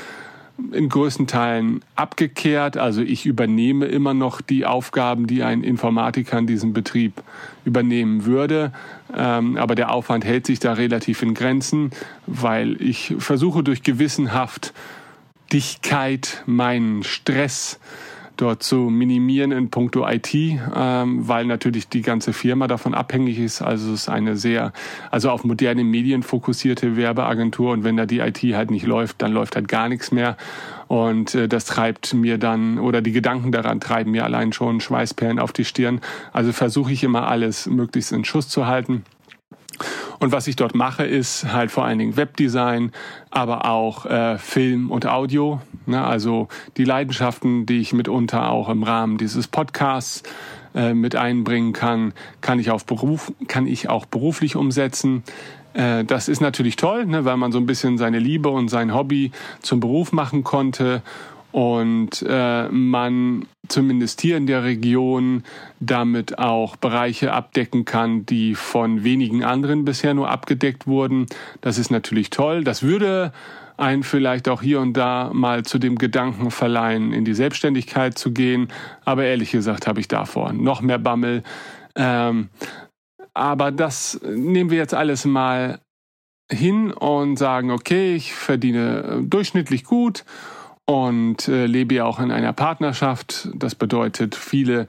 in 0.71 0.89
größten 0.89 1.27
Teilen 1.27 1.81
abgekehrt. 1.95 2.77
Also 2.77 3.01
ich 3.01 3.25
übernehme 3.25 3.85
immer 3.85 4.13
noch 4.13 4.41
die 4.41 4.65
Aufgaben, 4.65 5.27
die 5.27 5.43
ein 5.43 5.63
Informatiker 5.63 6.39
in 6.39 6.47
diesem 6.47 6.73
Betrieb 6.73 7.21
übernehmen 7.63 8.25
würde. 8.25 8.71
Ähm, 9.15 9.57
aber 9.57 9.75
der 9.75 9.91
Aufwand 9.91 10.25
hält 10.25 10.47
sich 10.47 10.59
da 10.59 10.73
relativ 10.73 11.21
in 11.21 11.33
Grenzen, 11.33 11.91
weil 12.25 12.81
ich 12.81 13.15
versuche 13.19 13.63
durch 13.63 13.83
gewissenhaft 13.83 14.73
Dichtkeit 15.53 16.43
meinen 16.45 17.03
Stress 17.03 17.79
dort 18.37 18.63
zu 18.63 18.89
minimieren 18.89 19.51
in 19.51 19.69
puncto 19.69 20.07
IT, 20.07 20.33
ähm, 20.33 21.27
weil 21.27 21.45
natürlich 21.45 21.89
die 21.89 22.01
ganze 22.01 22.33
Firma 22.33 22.67
davon 22.67 22.93
abhängig 22.93 23.39
ist. 23.39 23.61
Also 23.61 23.93
es 23.93 24.01
ist 24.01 24.09
eine 24.09 24.37
sehr, 24.37 24.73
also 25.11 25.29
auf 25.31 25.43
moderne 25.43 25.83
Medien 25.83 26.23
fokussierte 26.23 26.95
Werbeagentur 26.95 27.71
und 27.71 27.83
wenn 27.83 27.97
da 27.97 28.05
die 28.05 28.19
IT 28.19 28.41
halt 28.55 28.71
nicht 28.71 28.85
läuft, 28.85 29.21
dann 29.21 29.31
läuft 29.31 29.55
halt 29.55 29.67
gar 29.67 29.89
nichts 29.89 30.11
mehr. 30.11 30.37
Und 30.87 31.35
äh, 31.35 31.47
das 31.47 31.65
treibt 31.65 32.13
mir 32.13 32.37
dann, 32.37 32.79
oder 32.79 33.01
die 33.01 33.11
Gedanken 33.11 33.51
daran 33.51 33.79
treiben 33.79 34.11
mir 34.11 34.23
allein 34.23 34.53
schon 34.53 34.79
Schweißperlen 34.79 35.39
auf 35.39 35.51
die 35.51 35.65
Stirn. 35.65 36.01
Also 36.31 36.53
versuche 36.53 36.93
ich 36.93 37.03
immer 37.03 37.27
alles 37.27 37.65
möglichst 37.67 38.11
in 38.11 38.23
Schuss 38.23 38.47
zu 38.47 38.67
halten. 38.67 39.03
Und 40.19 40.31
was 40.31 40.47
ich 40.47 40.55
dort 40.55 40.73
mache, 40.73 41.05
ist 41.05 41.51
halt 41.51 41.71
vor 41.71 41.85
allen 41.85 41.99
Dingen 41.99 42.17
Webdesign, 42.17 42.91
aber 43.29 43.65
auch 43.65 44.05
äh, 44.05 44.37
Film 44.37 44.89
und 44.89 45.05
Audio. 45.05 45.61
Ne? 45.85 46.03
Also 46.03 46.47
die 46.77 46.85
Leidenschaften, 46.85 47.65
die 47.65 47.79
ich 47.79 47.93
mitunter 47.93 48.49
auch 48.49 48.69
im 48.69 48.83
Rahmen 48.83 49.17
dieses 49.17 49.47
Podcasts 49.47 50.23
äh, 50.73 50.93
mit 50.93 51.15
einbringen 51.15 51.73
kann, 51.73 52.13
kann 52.41 52.59
ich, 52.59 52.71
auf 52.71 52.85
Beruf, 52.85 53.31
kann 53.47 53.67
ich 53.67 53.89
auch 53.89 54.05
beruflich 54.05 54.55
umsetzen. 54.55 55.23
Äh, 55.73 56.03
das 56.03 56.27
ist 56.27 56.41
natürlich 56.41 56.75
toll, 56.75 57.05
ne, 57.05 57.25
weil 57.25 57.37
man 57.37 57.51
so 57.51 57.59
ein 57.59 57.67
bisschen 57.67 57.97
seine 57.97 58.19
Liebe 58.19 58.49
und 58.49 58.69
sein 58.69 58.93
Hobby 58.93 59.31
zum 59.61 59.79
Beruf 59.79 60.11
machen 60.11 60.43
konnte 60.43 61.03
und 61.57 62.23
äh, 62.29 62.69
man 62.69 63.47
zumindest 63.67 64.21
hier 64.21 64.37
in 64.37 64.45
der 64.45 64.63
Region 64.63 65.41
damit 65.79 66.37
auch 66.37 66.75
Bereiche 66.75 67.33
abdecken 67.33 67.83
kann, 67.83 68.27
die 68.27 68.53
von 68.53 69.03
wenigen 69.03 69.43
anderen 69.43 69.83
bisher 69.83 70.13
nur 70.13 70.29
abgedeckt 70.29 70.85
wurden. 70.85 71.25
Das 71.61 71.79
ist 71.79 71.89
natürlich 71.89 72.29
toll. 72.29 72.63
Das 72.63 72.83
würde 72.83 73.33
einen 73.75 74.03
vielleicht 74.03 74.49
auch 74.49 74.61
hier 74.61 74.79
und 74.79 74.93
da 74.93 75.31
mal 75.33 75.63
zu 75.63 75.79
dem 75.79 75.97
Gedanken 75.97 76.51
verleihen, 76.51 77.11
in 77.11 77.25
die 77.25 77.33
Selbstständigkeit 77.33 78.19
zu 78.19 78.33
gehen. 78.33 78.67
Aber 79.03 79.23
ehrlich 79.23 79.49
gesagt 79.49 79.87
habe 79.87 79.99
ich 79.99 80.07
davor 80.07 80.53
noch 80.53 80.81
mehr 80.81 80.99
Bammel. 80.99 81.41
Ähm, 81.95 82.49
aber 83.33 83.71
das 83.71 84.21
nehmen 84.23 84.69
wir 84.69 84.77
jetzt 84.77 84.93
alles 84.93 85.25
mal 85.25 85.79
hin 86.51 86.91
und 86.91 87.37
sagen, 87.37 87.71
okay, 87.71 88.13
ich 88.13 88.35
verdiene 88.35 89.23
durchschnittlich 89.27 89.85
gut 89.85 90.23
und 90.89 91.49
äh, 91.49 91.65
lebe 91.65 91.95
ja 91.95 92.05
auch 92.05 92.19
in 92.19 92.31
einer 92.31 92.53
Partnerschaft. 92.53 93.49
Das 93.53 93.75
bedeutet, 93.75 94.35
viele 94.35 94.87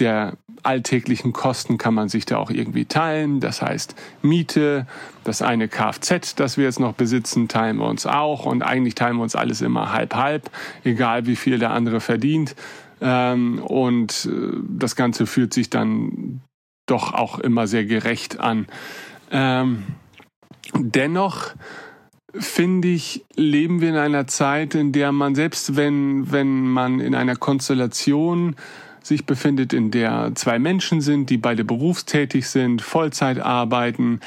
der 0.00 0.36
alltäglichen 0.64 1.32
Kosten 1.32 1.78
kann 1.78 1.94
man 1.94 2.08
sich 2.08 2.26
da 2.26 2.38
auch 2.38 2.50
irgendwie 2.50 2.84
teilen. 2.84 3.38
Das 3.38 3.62
heißt, 3.62 3.94
Miete, 4.22 4.88
das 5.22 5.42
eine 5.42 5.68
Kfz, 5.68 6.34
das 6.34 6.56
wir 6.56 6.64
jetzt 6.64 6.80
noch 6.80 6.94
besitzen, 6.94 7.46
teilen 7.46 7.76
wir 7.76 7.86
uns 7.86 8.06
auch. 8.06 8.44
Und 8.44 8.62
eigentlich 8.62 8.96
teilen 8.96 9.16
wir 9.16 9.22
uns 9.22 9.36
alles 9.36 9.60
immer 9.60 9.92
halb-halb, 9.92 10.50
egal 10.82 11.26
wie 11.26 11.36
viel 11.36 11.60
der 11.60 11.70
andere 11.70 12.00
verdient. 12.00 12.56
Ähm, 13.00 13.60
und 13.60 14.28
äh, 14.30 14.58
das 14.68 14.96
Ganze 14.96 15.26
fühlt 15.26 15.54
sich 15.54 15.70
dann 15.70 16.40
doch 16.86 17.14
auch 17.14 17.38
immer 17.38 17.68
sehr 17.68 17.84
gerecht 17.84 18.40
an. 18.40 18.66
Ähm, 19.30 19.84
dennoch 20.74 21.54
finde 22.34 22.88
ich, 22.88 23.24
leben 23.34 23.80
wir 23.80 23.90
in 23.90 23.96
einer 23.96 24.26
Zeit, 24.26 24.74
in 24.74 24.92
der 24.92 25.12
man 25.12 25.34
selbst 25.34 25.76
wenn, 25.76 26.30
wenn 26.32 26.68
man 26.68 27.00
in 27.00 27.14
einer 27.14 27.36
Konstellation 27.36 28.56
sich 29.02 29.24
befindet, 29.24 29.72
in 29.72 29.90
der 29.90 30.32
zwei 30.34 30.58
Menschen 30.58 31.00
sind, 31.00 31.30
die 31.30 31.38
beide 31.38 31.64
berufstätig 31.64 32.48
sind, 32.48 32.82
Vollzeit 32.82 33.38
arbeiten, 33.38 34.20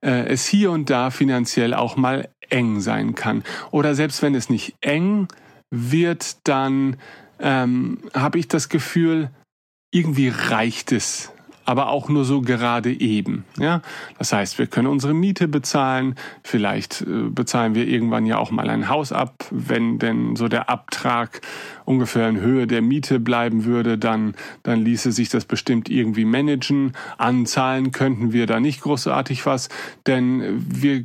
äh, 0.00 0.26
es 0.26 0.46
hier 0.46 0.70
und 0.70 0.90
da 0.90 1.10
finanziell 1.10 1.74
auch 1.74 1.96
mal 1.96 2.28
eng 2.48 2.80
sein 2.80 3.14
kann. 3.14 3.44
Oder 3.70 3.94
selbst 3.94 4.22
wenn 4.22 4.34
es 4.34 4.48
nicht 4.48 4.74
eng 4.80 5.28
wird, 5.70 6.36
dann 6.44 6.96
ähm, 7.38 7.98
habe 8.14 8.38
ich 8.38 8.48
das 8.48 8.68
Gefühl, 8.68 9.30
irgendwie 9.90 10.28
reicht 10.28 10.92
es 10.92 11.30
aber 11.64 11.88
auch 11.88 12.08
nur 12.08 12.24
so 12.24 12.40
gerade 12.40 12.92
eben. 12.92 13.44
Ja, 13.58 13.82
das 14.18 14.32
heißt, 14.32 14.58
wir 14.58 14.66
können 14.66 14.88
unsere 14.88 15.14
Miete 15.14 15.48
bezahlen. 15.48 16.16
Vielleicht 16.42 17.02
äh, 17.02 17.28
bezahlen 17.28 17.74
wir 17.74 17.86
irgendwann 17.86 18.26
ja 18.26 18.38
auch 18.38 18.50
mal 18.50 18.68
ein 18.68 18.88
Haus 18.88 19.12
ab. 19.12 19.46
Wenn 19.50 19.98
denn 19.98 20.36
so 20.36 20.48
der 20.48 20.68
Abtrag 20.68 21.40
ungefähr 21.84 22.28
in 22.28 22.40
Höhe 22.40 22.66
der 22.66 22.82
Miete 22.82 23.20
bleiben 23.20 23.64
würde, 23.64 23.98
dann, 23.98 24.34
dann 24.62 24.80
ließe 24.80 25.12
sich 25.12 25.28
das 25.28 25.44
bestimmt 25.44 25.88
irgendwie 25.88 26.24
managen. 26.24 26.92
Anzahlen 27.18 27.92
könnten 27.92 28.32
wir 28.32 28.46
da 28.46 28.60
nicht 28.60 28.80
großartig 28.82 29.46
was, 29.46 29.68
denn 30.06 30.64
wir 30.68 31.04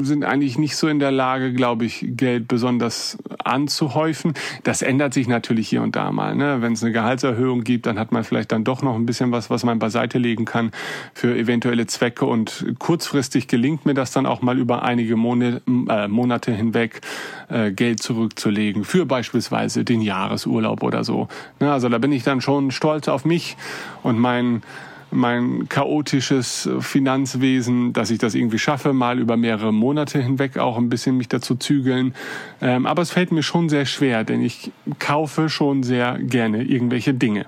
sind 0.00 0.24
eigentlich 0.24 0.58
nicht 0.58 0.76
so 0.76 0.88
in 0.88 0.98
der 0.98 1.10
Lage, 1.10 1.52
glaube 1.52 1.84
ich, 1.84 2.04
Geld 2.10 2.48
besonders 2.48 3.18
anzuhäufen. 3.44 4.34
Das 4.64 4.82
ändert 4.82 5.14
sich 5.14 5.28
natürlich 5.28 5.68
hier 5.68 5.82
und 5.82 5.96
da 5.96 6.12
mal. 6.12 6.34
Ne? 6.34 6.60
Wenn 6.60 6.72
es 6.72 6.82
eine 6.82 6.92
Gehaltserhöhung 6.92 7.64
gibt, 7.64 7.86
dann 7.86 7.98
hat 7.98 8.12
man 8.12 8.24
vielleicht 8.24 8.52
dann 8.52 8.64
doch 8.64 8.82
noch 8.82 8.94
ein 8.94 9.06
bisschen 9.06 9.32
was, 9.32 9.50
was 9.50 9.64
man 9.64 9.78
beiseite 9.78 10.18
legen 10.18 10.44
kann 10.44 10.70
für 11.14 11.36
eventuelle 11.36 11.86
Zwecke. 11.86 12.26
Und 12.26 12.74
kurzfristig 12.78 13.48
gelingt 13.48 13.86
mir 13.86 13.94
das 13.94 14.10
dann 14.10 14.26
auch 14.26 14.42
mal 14.42 14.58
über 14.58 14.82
einige 14.82 15.16
Monate, 15.16 15.62
äh, 15.88 16.08
Monate 16.08 16.52
hinweg 16.52 17.00
äh, 17.48 17.72
Geld 17.72 18.02
zurückzulegen 18.02 18.84
für 18.84 19.06
beispielsweise 19.06 19.84
den 19.84 20.00
Jahresurlaub 20.00 20.82
oder 20.82 21.04
so. 21.04 21.28
Ne? 21.60 21.72
Also 21.72 21.88
da 21.88 21.98
bin 21.98 22.12
ich 22.12 22.22
dann 22.22 22.40
schon 22.40 22.70
stolz 22.70 23.08
auf 23.08 23.24
mich 23.24 23.56
und 24.02 24.18
mein 24.18 24.62
mein 25.10 25.68
chaotisches 25.68 26.68
Finanzwesen, 26.80 27.92
dass 27.92 28.10
ich 28.10 28.18
das 28.18 28.34
irgendwie 28.34 28.58
schaffe, 28.58 28.92
mal 28.92 29.18
über 29.18 29.36
mehrere 29.36 29.72
Monate 29.72 30.20
hinweg 30.20 30.58
auch 30.58 30.76
ein 30.76 30.88
bisschen 30.88 31.16
mich 31.16 31.28
dazu 31.28 31.54
zügeln. 31.56 32.14
Ähm, 32.60 32.86
aber 32.86 33.02
es 33.02 33.10
fällt 33.10 33.32
mir 33.32 33.42
schon 33.42 33.68
sehr 33.68 33.86
schwer, 33.86 34.24
denn 34.24 34.42
ich 34.42 34.70
kaufe 34.98 35.48
schon 35.48 35.82
sehr 35.82 36.18
gerne 36.18 36.62
irgendwelche 36.62 37.14
Dinge. 37.14 37.46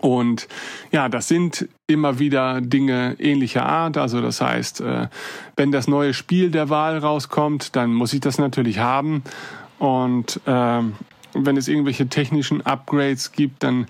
Und 0.00 0.48
ja, 0.90 1.08
das 1.08 1.28
sind 1.28 1.68
immer 1.86 2.18
wieder 2.18 2.60
Dinge 2.60 3.16
ähnlicher 3.18 3.66
Art. 3.66 3.96
Also 3.96 4.20
das 4.20 4.40
heißt, 4.40 4.80
äh, 4.80 5.08
wenn 5.56 5.70
das 5.70 5.86
neue 5.86 6.14
Spiel 6.14 6.50
der 6.50 6.68
Wahl 6.70 6.98
rauskommt, 6.98 7.76
dann 7.76 7.92
muss 7.94 8.12
ich 8.12 8.20
das 8.20 8.38
natürlich 8.38 8.78
haben. 8.78 9.22
Und 9.78 10.40
äh, 10.46 10.80
wenn 11.44 11.56
es 11.56 11.68
irgendwelche 11.68 12.08
technischen 12.08 12.64
Upgrades 12.64 13.32
gibt, 13.32 13.62
dann 13.62 13.86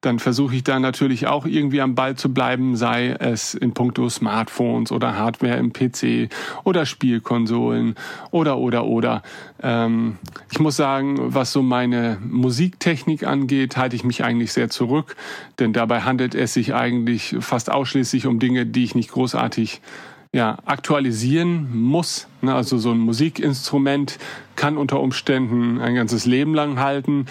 dann 0.00 0.18
versuche 0.18 0.54
ich 0.54 0.64
da 0.64 0.80
natürlich 0.80 1.26
auch 1.26 1.44
irgendwie 1.44 1.80
am 1.80 1.94
Ball 1.94 2.16
zu 2.16 2.32
bleiben, 2.32 2.76
sei 2.76 3.10
es 3.10 3.52
in 3.54 3.74
puncto 3.74 4.08
Smartphones 4.08 4.92
oder 4.92 5.16
Hardware 5.16 5.58
im 5.58 5.72
PC 5.72 6.30
oder 6.64 6.86
Spielkonsolen 6.86 7.96
oder 8.30 8.56
oder 8.56 8.86
oder. 8.86 9.22
Ähm, 9.62 10.16
ich 10.50 10.58
muss 10.58 10.76
sagen, 10.76 11.16
was 11.34 11.52
so 11.52 11.60
meine 11.62 12.18
Musiktechnik 12.26 13.26
angeht, 13.26 13.76
halte 13.76 13.96
ich 13.96 14.04
mich 14.04 14.24
eigentlich 14.24 14.52
sehr 14.52 14.70
zurück, 14.70 15.16
denn 15.58 15.74
dabei 15.74 16.00
handelt 16.00 16.34
es 16.34 16.54
sich 16.54 16.74
eigentlich 16.74 17.36
fast 17.40 17.70
ausschließlich 17.70 18.26
um 18.26 18.38
Dinge, 18.38 18.64
die 18.64 18.84
ich 18.84 18.94
nicht 18.94 19.10
großartig 19.10 19.82
ja, 20.32 20.58
aktualisieren 20.64 21.76
muss. 21.76 22.28
Ne, 22.40 22.54
also 22.54 22.78
so 22.78 22.92
ein 22.92 22.98
Musikinstrument 22.98 24.18
kann 24.54 24.76
unter 24.76 25.00
Umständen 25.00 25.80
ein 25.80 25.94
ganzes 25.94 26.24
Leben 26.24 26.54
lang 26.54 26.78
halten. 26.78 27.26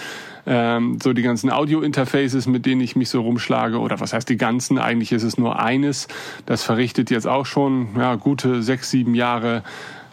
Ähm, 0.45 0.99
so 1.01 1.13
die 1.13 1.21
ganzen 1.21 1.49
Audio-Interfaces, 1.49 2.47
mit 2.47 2.65
denen 2.65 2.81
ich 2.81 2.95
mich 2.95 3.09
so 3.09 3.21
rumschlage, 3.21 3.79
oder 3.79 3.99
was 3.99 4.13
heißt 4.13 4.27
die 4.27 4.37
ganzen? 4.37 4.77
Eigentlich 4.79 5.11
ist 5.11 5.23
es 5.23 5.37
nur 5.37 5.59
eines. 5.59 6.07
Das 6.45 6.63
verrichtet 6.63 7.09
jetzt 7.09 7.27
auch 7.27 7.45
schon 7.45 7.89
ja, 7.97 8.15
gute 8.15 8.63
sechs, 8.63 8.91
sieben 8.91 9.15
Jahre 9.15 9.63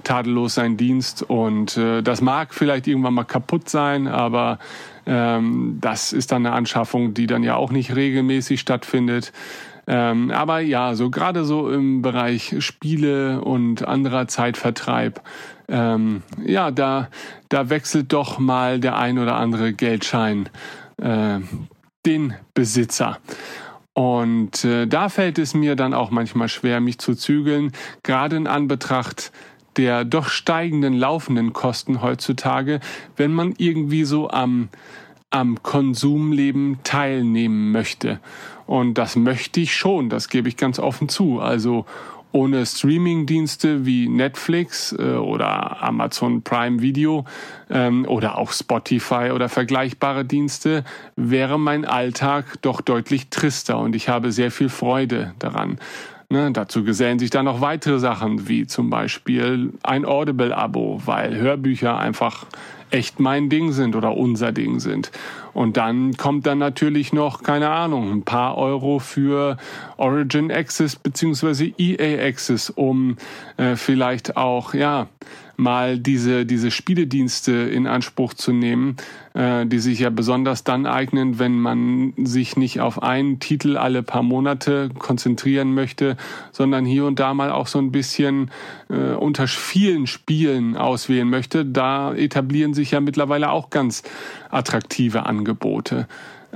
tadellos 0.04 0.54
seinen 0.54 0.76
Dienst. 0.76 1.22
Und 1.22 1.76
äh, 1.76 2.02
das 2.02 2.20
mag 2.20 2.54
vielleicht 2.54 2.86
irgendwann 2.86 3.14
mal 3.14 3.24
kaputt 3.24 3.68
sein, 3.68 4.06
aber 4.06 4.58
ähm, 5.06 5.78
das 5.80 6.12
ist 6.12 6.30
dann 6.32 6.46
eine 6.46 6.54
Anschaffung, 6.54 7.14
die 7.14 7.26
dann 7.26 7.42
ja 7.42 7.56
auch 7.56 7.72
nicht 7.72 7.96
regelmäßig 7.96 8.60
stattfindet. 8.60 9.32
Ähm, 9.86 10.30
aber 10.30 10.60
ja, 10.60 10.94
so 10.94 11.10
gerade 11.10 11.44
so 11.44 11.70
im 11.70 12.02
Bereich 12.02 12.56
Spiele 12.58 13.40
und 13.40 13.86
anderer 13.86 14.26
Zeitvertreib, 14.26 15.22
ähm, 15.68 16.22
ja, 16.44 16.70
da, 16.70 17.08
da 17.48 17.70
wechselt 17.70 18.12
doch 18.12 18.38
mal 18.38 18.80
der 18.80 18.98
ein 18.98 19.18
oder 19.18 19.36
andere 19.36 19.72
Geldschein 19.72 20.48
äh, 21.00 21.38
den 22.04 22.34
Besitzer. 22.54 23.18
Und 23.92 24.64
äh, 24.64 24.86
da 24.86 25.08
fällt 25.08 25.38
es 25.38 25.54
mir 25.54 25.74
dann 25.76 25.94
auch 25.94 26.10
manchmal 26.10 26.48
schwer, 26.48 26.80
mich 26.80 26.98
zu 26.98 27.14
zügeln, 27.14 27.72
gerade 28.02 28.36
in 28.36 28.46
Anbetracht 28.46 29.32
der 29.76 30.04
doch 30.04 30.28
steigenden 30.28 30.94
laufenden 30.94 31.52
Kosten 31.52 32.00
heutzutage, 32.00 32.80
wenn 33.16 33.32
man 33.32 33.54
irgendwie 33.58 34.04
so 34.04 34.30
am 34.30 34.68
am 35.30 35.62
Konsumleben 35.62 36.78
teilnehmen 36.84 37.72
möchte. 37.72 38.20
Und 38.66 38.94
das 38.94 39.16
möchte 39.16 39.60
ich 39.60 39.74
schon, 39.74 40.08
das 40.08 40.28
gebe 40.28 40.48
ich 40.48 40.56
ganz 40.56 40.78
offen 40.78 41.08
zu. 41.08 41.40
Also 41.40 41.86
ohne 42.32 42.66
Streamingdienste 42.66 43.86
wie 43.86 44.08
Netflix 44.08 44.92
äh, 44.92 45.14
oder 45.14 45.82
Amazon 45.82 46.42
Prime 46.42 46.82
Video 46.82 47.24
ähm, 47.70 48.04
oder 48.06 48.36
auch 48.36 48.52
Spotify 48.52 49.30
oder 49.34 49.48
vergleichbare 49.48 50.24
Dienste 50.24 50.84
wäre 51.16 51.58
mein 51.58 51.84
Alltag 51.84 52.60
doch 52.60 52.82
deutlich 52.82 53.30
trister 53.30 53.78
und 53.78 53.96
ich 53.96 54.08
habe 54.08 54.32
sehr 54.32 54.50
viel 54.50 54.68
Freude 54.68 55.34
daran. 55.38 55.78
Ne, 56.28 56.50
dazu 56.50 56.82
gesellen 56.82 57.20
sich 57.20 57.30
dann 57.30 57.44
noch 57.44 57.60
weitere 57.60 58.00
Sachen, 58.00 58.48
wie 58.48 58.66
zum 58.66 58.90
Beispiel 58.90 59.72
ein 59.84 60.04
Audible-Abo, 60.04 61.02
weil 61.06 61.36
Hörbücher 61.36 61.96
einfach 61.96 62.46
echt 62.90 63.20
mein 63.20 63.48
Ding 63.48 63.70
sind 63.70 63.94
oder 63.94 64.16
unser 64.16 64.50
Ding 64.50 64.80
sind. 64.80 65.12
Und 65.56 65.78
dann 65.78 66.18
kommt 66.18 66.44
dann 66.44 66.58
natürlich 66.58 67.14
noch, 67.14 67.42
keine 67.42 67.70
Ahnung, 67.70 68.12
ein 68.12 68.24
paar 68.24 68.58
Euro 68.58 68.98
für 68.98 69.56
Origin 69.96 70.52
Access 70.52 70.96
beziehungsweise 70.96 71.72
EA 71.78 72.26
Access, 72.28 72.68
um 72.68 73.16
äh, 73.56 73.74
vielleicht 73.74 74.36
auch, 74.36 74.74
ja, 74.74 75.06
mal 75.56 75.98
diese, 75.98 76.46
diese 76.46 76.70
Spieledienste 76.70 77.52
in 77.52 77.86
Anspruch 77.86 78.34
zu 78.34 78.52
nehmen, 78.52 78.96
äh, 79.34 79.66
die 79.66 79.78
sich 79.78 80.00
ja 80.00 80.10
besonders 80.10 80.64
dann 80.64 80.86
eignen, 80.86 81.38
wenn 81.38 81.58
man 81.58 82.12
sich 82.16 82.56
nicht 82.56 82.80
auf 82.80 83.02
einen 83.02 83.40
Titel 83.40 83.76
alle 83.76 84.02
paar 84.02 84.22
Monate 84.22 84.90
konzentrieren 84.98 85.74
möchte, 85.74 86.16
sondern 86.52 86.84
hier 86.84 87.06
und 87.06 87.18
da 87.18 87.34
mal 87.34 87.50
auch 87.50 87.66
so 87.66 87.78
ein 87.78 87.92
bisschen 87.92 88.50
äh, 88.88 89.14
unter 89.14 89.46
vielen 89.48 90.06
Spielen 90.06 90.76
auswählen 90.76 91.28
möchte. 91.28 91.64
Da 91.64 92.14
etablieren 92.14 92.74
sich 92.74 92.90
ja 92.90 93.00
mittlerweile 93.00 93.50
auch 93.50 93.70
ganz 93.70 94.02
attraktive 94.50 95.26
Angebote. 95.26 96.06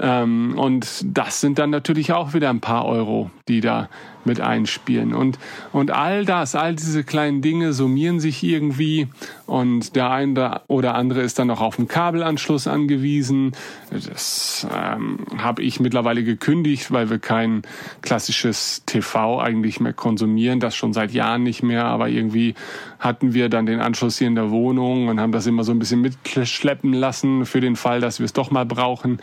Ähm, 0.01 0.59
und 0.59 1.05
das 1.05 1.41
sind 1.41 1.59
dann 1.59 1.71
natürlich 1.71 2.13
auch 2.13 2.33
wieder 2.33 2.49
ein 2.51 2.61
paar 2.61 2.87
Euro, 2.87 3.31
die 3.49 3.61
da 3.61 3.89
mit 4.25 4.41
einspielen. 4.41 5.15
Und, 5.15 5.39
und 5.73 5.91
all 5.91 6.25
das, 6.25 6.55
all 6.55 6.75
diese 6.75 7.05
kleinen 7.05 7.43
Dinge 7.43 7.73
summieren 7.73 8.21
sich 8.21 8.43
irgendwie 8.43 9.09
und 9.51 9.97
der 9.97 10.13
eine 10.13 10.61
oder 10.69 10.95
andere 10.95 11.23
ist 11.23 11.41
dann 11.41 11.49
noch 11.49 11.61
auf 11.61 11.77
einen 11.77 11.89
Kabelanschluss 11.89 12.69
angewiesen. 12.69 13.51
Das 13.91 14.65
ähm, 14.73 15.27
habe 15.39 15.65
ich 15.65 15.81
mittlerweile 15.81 16.23
gekündigt, 16.23 16.93
weil 16.93 17.11
wir 17.11 17.19
kein 17.19 17.63
klassisches 18.01 18.85
TV 18.87 19.41
eigentlich 19.41 19.81
mehr 19.81 19.93
konsumieren, 19.93 20.61
das 20.61 20.77
schon 20.77 20.93
seit 20.93 21.11
Jahren 21.11 21.43
nicht 21.43 21.65
mehr, 21.65 21.87
aber 21.87 22.09
irgendwie 22.09 22.55
hatten 23.01 23.35
wir 23.35 23.49
dann 23.49 23.67
den 23.67 23.81
Anschluss 23.81 24.19
hier 24.19 24.29
in 24.29 24.37
der 24.37 24.53
Wohnung 24.53 25.09
und 25.09 25.19
haben 25.19 25.33
das 25.33 25.49
immer 25.49 25.65
so 25.65 25.73
ein 25.73 25.81
bisschen 25.81 26.01
mitschleppen 26.01 26.93
lassen 26.93 27.45
für 27.45 27.61
den 27.61 27.75
Fall, 27.75 28.01
dass 28.01 28.21
wir 28.21 28.27
es 28.27 28.33
doch 28.33 28.53
mal 28.53 28.67
brauchen. 28.67 29.19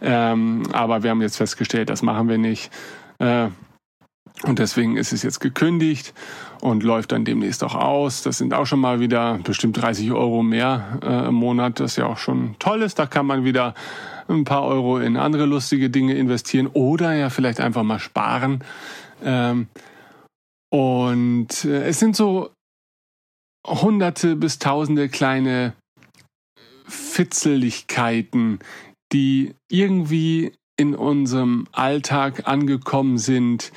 Ähm, 0.00 0.62
aber 0.72 1.02
wir 1.02 1.10
haben 1.10 1.22
jetzt 1.22 1.38
festgestellt, 1.38 1.90
das 1.90 2.02
machen 2.02 2.28
wir 2.28 2.38
nicht. 2.38 2.70
Äh, 3.18 3.48
und 4.44 4.60
deswegen 4.60 4.96
ist 4.96 5.12
es 5.12 5.24
jetzt 5.24 5.40
gekündigt 5.40 6.14
und 6.62 6.84
läuft 6.84 7.10
dann 7.10 7.24
demnächst 7.24 7.64
auch 7.64 7.74
aus. 7.74 8.22
Das 8.22 8.38
sind 8.38 8.54
auch 8.54 8.66
schon 8.66 8.78
mal 8.78 9.00
wieder 9.00 9.38
bestimmt 9.42 9.82
30 9.82 10.12
Euro 10.12 10.44
mehr 10.44 11.00
äh, 11.02 11.26
im 11.26 11.34
Monat, 11.34 11.80
das 11.80 11.96
ja 11.96 12.06
auch 12.06 12.18
schon 12.18 12.54
toll 12.60 12.82
ist. 12.82 13.00
Da 13.00 13.06
kann 13.06 13.26
man 13.26 13.44
wieder 13.44 13.74
ein 14.28 14.44
paar 14.44 14.62
Euro 14.62 14.98
in 14.98 15.16
andere 15.16 15.44
lustige 15.44 15.90
Dinge 15.90 16.14
investieren 16.14 16.68
oder 16.68 17.14
ja 17.14 17.30
vielleicht 17.30 17.58
einfach 17.58 17.82
mal 17.82 17.98
sparen. 17.98 18.62
Ähm, 19.24 19.66
und 20.70 21.64
äh, 21.64 21.88
es 21.88 21.98
sind 21.98 22.14
so 22.14 22.50
hunderte 23.66 24.36
bis 24.36 24.60
tausende 24.60 25.08
kleine 25.08 25.72
Fitzeligkeiten, 26.86 28.60
die 29.12 29.56
irgendwie 29.68 30.52
in 30.76 30.94
unserem 30.94 31.66
Alltag 31.72 32.46
angekommen 32.46 33.18
sind, 33.18 33.72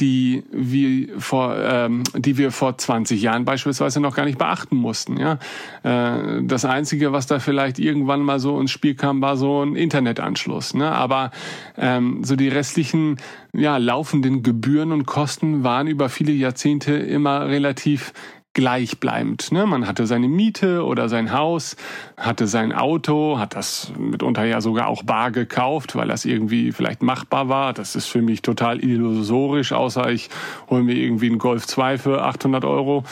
die 0.00 0.44
wir 0.52 1.20
vor, 1.20 1.56
ähm, 1.56 2.04
die 2.14 2.38
wir 2.38 2.52
vor 2.52 2.78
20 2.78 3.20
Jahren 3.20 3.44
beispielsweise 3.44 4.00
noch 4.00 4.14
gar 4.14 4.24
nicht 4.24 4.38
beachten 4.38 4.76
mussten. 4.76 5.18
Ja, 5.18 5.38
äh, 5.82 6.42
das 6.42 6.64
einzige, 6.64 7.12
was 7.12 7.26
da 7.26 7.40
vielleicht 7.40 7.78
irgendwann 7.78 8.20
mal 8.20 8.38
so 8.38 8.60
ins 8.60 8.70
Spiel 8.70 8.94
kam, 8.94 9.20
war 9.20 9.36
so 9.36 9.62
ein 9.62 9.76
Internetanschluss. 9.76 10.74
Ne? 10.74 10.90
Aber 10.90 11.30
ähm, 11.76 12.22
so 12.24 12.36
die 12.36 12.48
restlichen 12.48 13.16
ja 13.52 13.76
laufenden 13.78 14.42
Gebühren 14.42 14.92
und 14.92 15.06
Kosten 15.06 15.64
waren 15.64 15.86
über 15.86 16.08
viele 16.08 16.32
Jahrzehnte 16.32 16.94
immer 16.94 17.48
relativ 17.48 18.12
gleichbleibend. 18.58 19.52
Ne? 19.52 19.66
Man 19.66 19.86
hatte 19.86 20.04
seine 20.08 20.26
Miete 20.26 20.84
oder 20.84 21.08
sein 21.08 21.32
Haus, 21.32 21.76
hatte 22.16 22.48
sein 22.48 22.72
Auto, 22.72 23.38
hat 23.38 23.54
das 23.54 23.92
mitunter 23.96 24.42
ja 24.46 24.60
sogar 24.60 24.88
auch 24.88 25.04
bar 25.04 25.30
gekauft, 25.30 25.94
weil 25.94 26.08
das 26.08 26.24
irgendwie 26.24 26.72
vielleicht 26.72 27.00
machbar 27.00 27.48
war. 27.48 27.72
Das 27.72 27.94
ist 27.94 28.06
für 28.06 28.20
mich 28.20 28.42
total 28.42 28.82
illusorisch, 28.82 29.70
außer 29.70 30.10
ich 30.10 30.28
hole 30.68 30.82
mir 30.82 30.96
irgendwie 30.96 31.26
einen 31.26 31.38
Golf 31.38 31.68
2 31.68 31.98
für 31.98 32.24
800 32.24 32.64
Euro. 32.64 33.04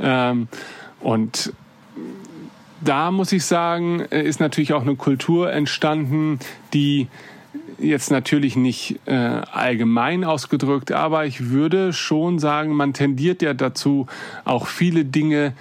Ähm, 0.00 0.48
und 1.00 1.52
da 2.80 3.10
muss 3.10 3.30
ich 3.32 3.44
sagen, 3.44 4.00
ist 4.00 4.40
natürlich 4.40 4.72
auch 4.72 4.82
eine 4.82 4.96
Kultur 4.96 5.52
entstanden, 5.52 6.38
die 6.72 7.08
jetzt 7.78 8.10
natürlich 8.10 8.56
nicht 8.56 9.00
äh, 9.06 9.12
allgemein 9.14 10.24
ausgedrückt, 10.24 10.92
aber 10.92 11.26
ich 11.26 11.50
würde 11.50 11.92
schon 11.92 12.38
sagen, 12.38 12.74
man 12.74 12.92
tendiert 12.92 13.42
ja 13.42 13.54
dazu, 13.54 14.06
auch 14.44 14.66
viele 14.66 15.04
Dinge 15.04 15.52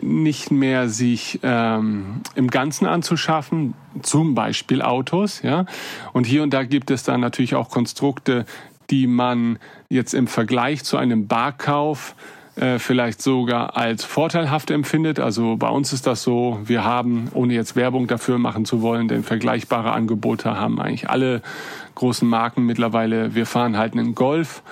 nicht 0.00 0.50
mehr 0.50 0.88
sich 0.88 1.40
ähm, 1.42 2.22
im 2.34 2.48
Ganzen 2.48 2.86
anzuschaffen, 2.86 3.74
zum 4.02 4.34
Beispiel 4.34 4.82
Autos, 4.82 5.42
ja. 5.42 5.66
Und 6.12 6.26
hier 6.26 6.42
und 6.42 6.54
da 6.54 6.62
gibt 6.64 6.90
es 6.90 7.02
dann 7.02 7.20
natürlich 7.20 7.54
auch 7.54 7.70
Konstrukte, 7.70 8.46
die 8.90 9.06
man 9.06 9.58
jetzt 9.88 10.14
im 10.14 10.26
Vergleich 10.26 10.84
zu 10.84 10.96
einem 10.96 11.26
Barkauf 11.26 12.14
äh, 12.56 12.78
vielleicht 12.78 13.22
sogar 13.22 13.76
als 13.76 14.04
vorteilhaft 14.04 14.70
empfindet. 14.70 15.20
Also 15.20 15.56
bei 15.56 15.68
uns 15.68 15.92
ist 15.92 16.06
das 16.06 16.22
so, 16.22 16.60
wir 16.64 16.84
haben, 16.84 17.28
ohne 17.32 17.54
jetzt 17.54 17.76
Werbung 17.76 18.06
dafür 18.06 18.38
machen 18.38 18.64
zu 18.64 18.82
wollen, 18.82 19.08
denn 19.08 19.22
vergleichbare 19.22 19.92
Angebote 19.92 20.58
haben 20.58 20.80
eigentlich 20.80 21.08
alle 21.08 21.42
großen 21.94 22.28
Marken 22.28 22.66
mittlerweile. 22.66 23.34
Wir 23.34 23.46
fahren 23.46 23.76
halt 23.76 23.92
einen 23.92 24.14
Golf 24.14 24.62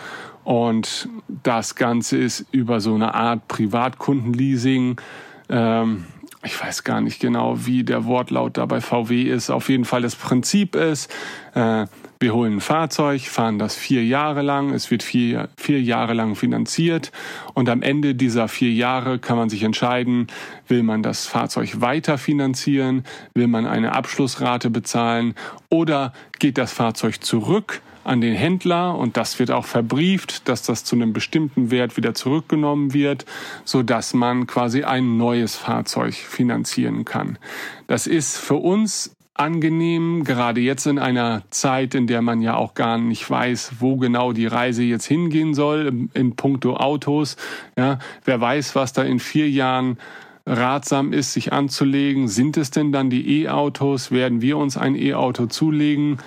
und 0.44 1.08
das 1.42 1.74
Ganze 1.74 2.16
ist 2.16 2.46
über 2.52 2.80
so 2.80 2.94
eine 2.94 3.14
Art 3.14 3.48
Privatkundenleasing. 3.48 5.00
Ähm, 5.48 6.06
ich 6.44 6.60
weiß 6.60 6.84
gar 6.84 7.00
nicht 7.00 7.20
genau, 7.20 7.66
wie 7.66 7.84
der 7.84 8.04
Wortlaut 8.04 8.56
da 8.56 8.66
bei 8.66 8.80
VW 8.80 9.22
ist. 9.22 9.50
Auf 9.50 9.68
jeden 9.68 9.84
Fall 9.84 10.02
das 10.02 10.16
Prinzip 10.16 10.76
ist, 10.76 11.12
äh, 11.54 11.86
wir 12.20 12.34
holen 12.34 12.54
ein 12.54 12.60
Fahrzeug, 12.60 13.22
fahren 13.22 13.58
das 13.58 13.76
vier 13.76 14.04
Jahre 14.04 14.42
lang, 14.42 14.72
es 14.72 14.90
wird 14.90 15.02
vier, 15.02 15.48
vier 15.56 15.80
Jahre 15.80 16.14
lang 16.14 16.34
finanziert. 16.34 17.12
Und 17.54 17.68
am 17.68 17.82
Ende 17.82 18.14
dieser 18.14 18.48
vier 18.48 18.72
Jahre 18.72 19.18
kann 19.18 19.36
man 19.36 19.48
sich 19.48 19.62
entscheiden, 19.62 20.26
will 20.66 20.82
man 20.82 21.02
das 21.02 21.26
Fahrzeug 21.26 21.80
weiter 21.80 22.18
finanzieren, 22.18 23.04
will 23.34 23.46
man 23.46 23.66
eine 23.66 23.94
Abschlussrate 23.94 24.68
bezahlen? 24.70 25.34
Oder 25.68 26.12
geht 26.38 26.58
das 26.58 26.72
Fahrzeug 26.72 27.22
zurück 27.22 27.82
an 28.08 28.20
den 28.20 28.34
Händler 28.34 28.96
und 28.96 29.16
das 29.16 29.38
wird 29.38 29.50
auch 29.50 29.66
verbrieft, 29.66 30.48
dass 30.48 30.62
das 30.62 30.82
zu 30.82 30.96
einem 30.96 31.12
bestimmten 31.12 31.70
Wert 31.70 31.96
wieder 31.96 32.14
zurückgenommen 32.14 32.94
wird, 32.94 33.26
so 33.64 33.82
dass 33.82 34.14
man 34.14 34.46
quasi 34.46 34.82
ein 34.82 35.18
neues 35.18 35.56
Fahrzeug 35.56 36.14
finanzieren 36.14 37.04
kann. 37.04 37.38
Das 37.86 38.06
ist 38.06 38.38
für 38.38 38.56
uns 38.56 39.14
angenehm, 39.38 40.24
gerade 40.24 40.60
jetzt 40.60 40.86
in 40.86 40.98
einer 40.98 41.42
Zeit, 41.50 41.94
in 41.94 42.06
der 42.06 42.22
man 42.22 42.40
ja 42.40 42.56
auch 42.56 42.74
gar 42.74 42.98
nicht 42.98 43.28
weiß, 43.30 43.74
wo 43.78 43.96
genau 43.96 44.32
die 44.32 44.46
Reise 44.46 44.82
jetzt 44.82 45.06
hingehen 45.06 45.54
soll 45.54 46.08
in 46.12 46.36
puncto 46.36 46.76
Autos. 46.76 47.36
Ja, 47.76 47.98
wer 48.24 48.40
weiß, 48.40 48.74
was 48.74 48.92
da 48.92 49.02
in 49.02 49.20
vier 49.20 49.48
Jahren 49.48 49.98
ratsam 50.46 51.12
ist, 51.12 51.32
sich 51.34 51.52
anzulegen. 51.52 52.26
Sind 52.26 52.56
es 52.56 52.70
denn 52.70 52.90
dann 52.90 53.10
die 53.10 53.42
E-Autos? 53.42 54.10
Werden 54.10 54.40
wir 54.40 54.56
uns 54.56 54.76
ein 54.76 54.94
E-Auto 54.96 55.46
zulegen 55.46 56.18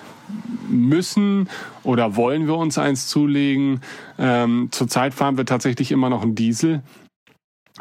müssen 0.70 1.50
oder 1.84 2.16
wollen 2.16 2.48
wir 2.48 2.56
uns 2.56 2.78
eins 2.78 3.08
zulegen? 3.08 3.82
Ähm, 4.18 4.70
zurzeit 4.72 5.14
fahren 5.14 5.38
wir 5.38 5.46
tatsächlich 5.46 5.92
immer 5.92 6.10
noch 6.10 6.22
einen 6.22 6.36
Diesel 6.36 6.82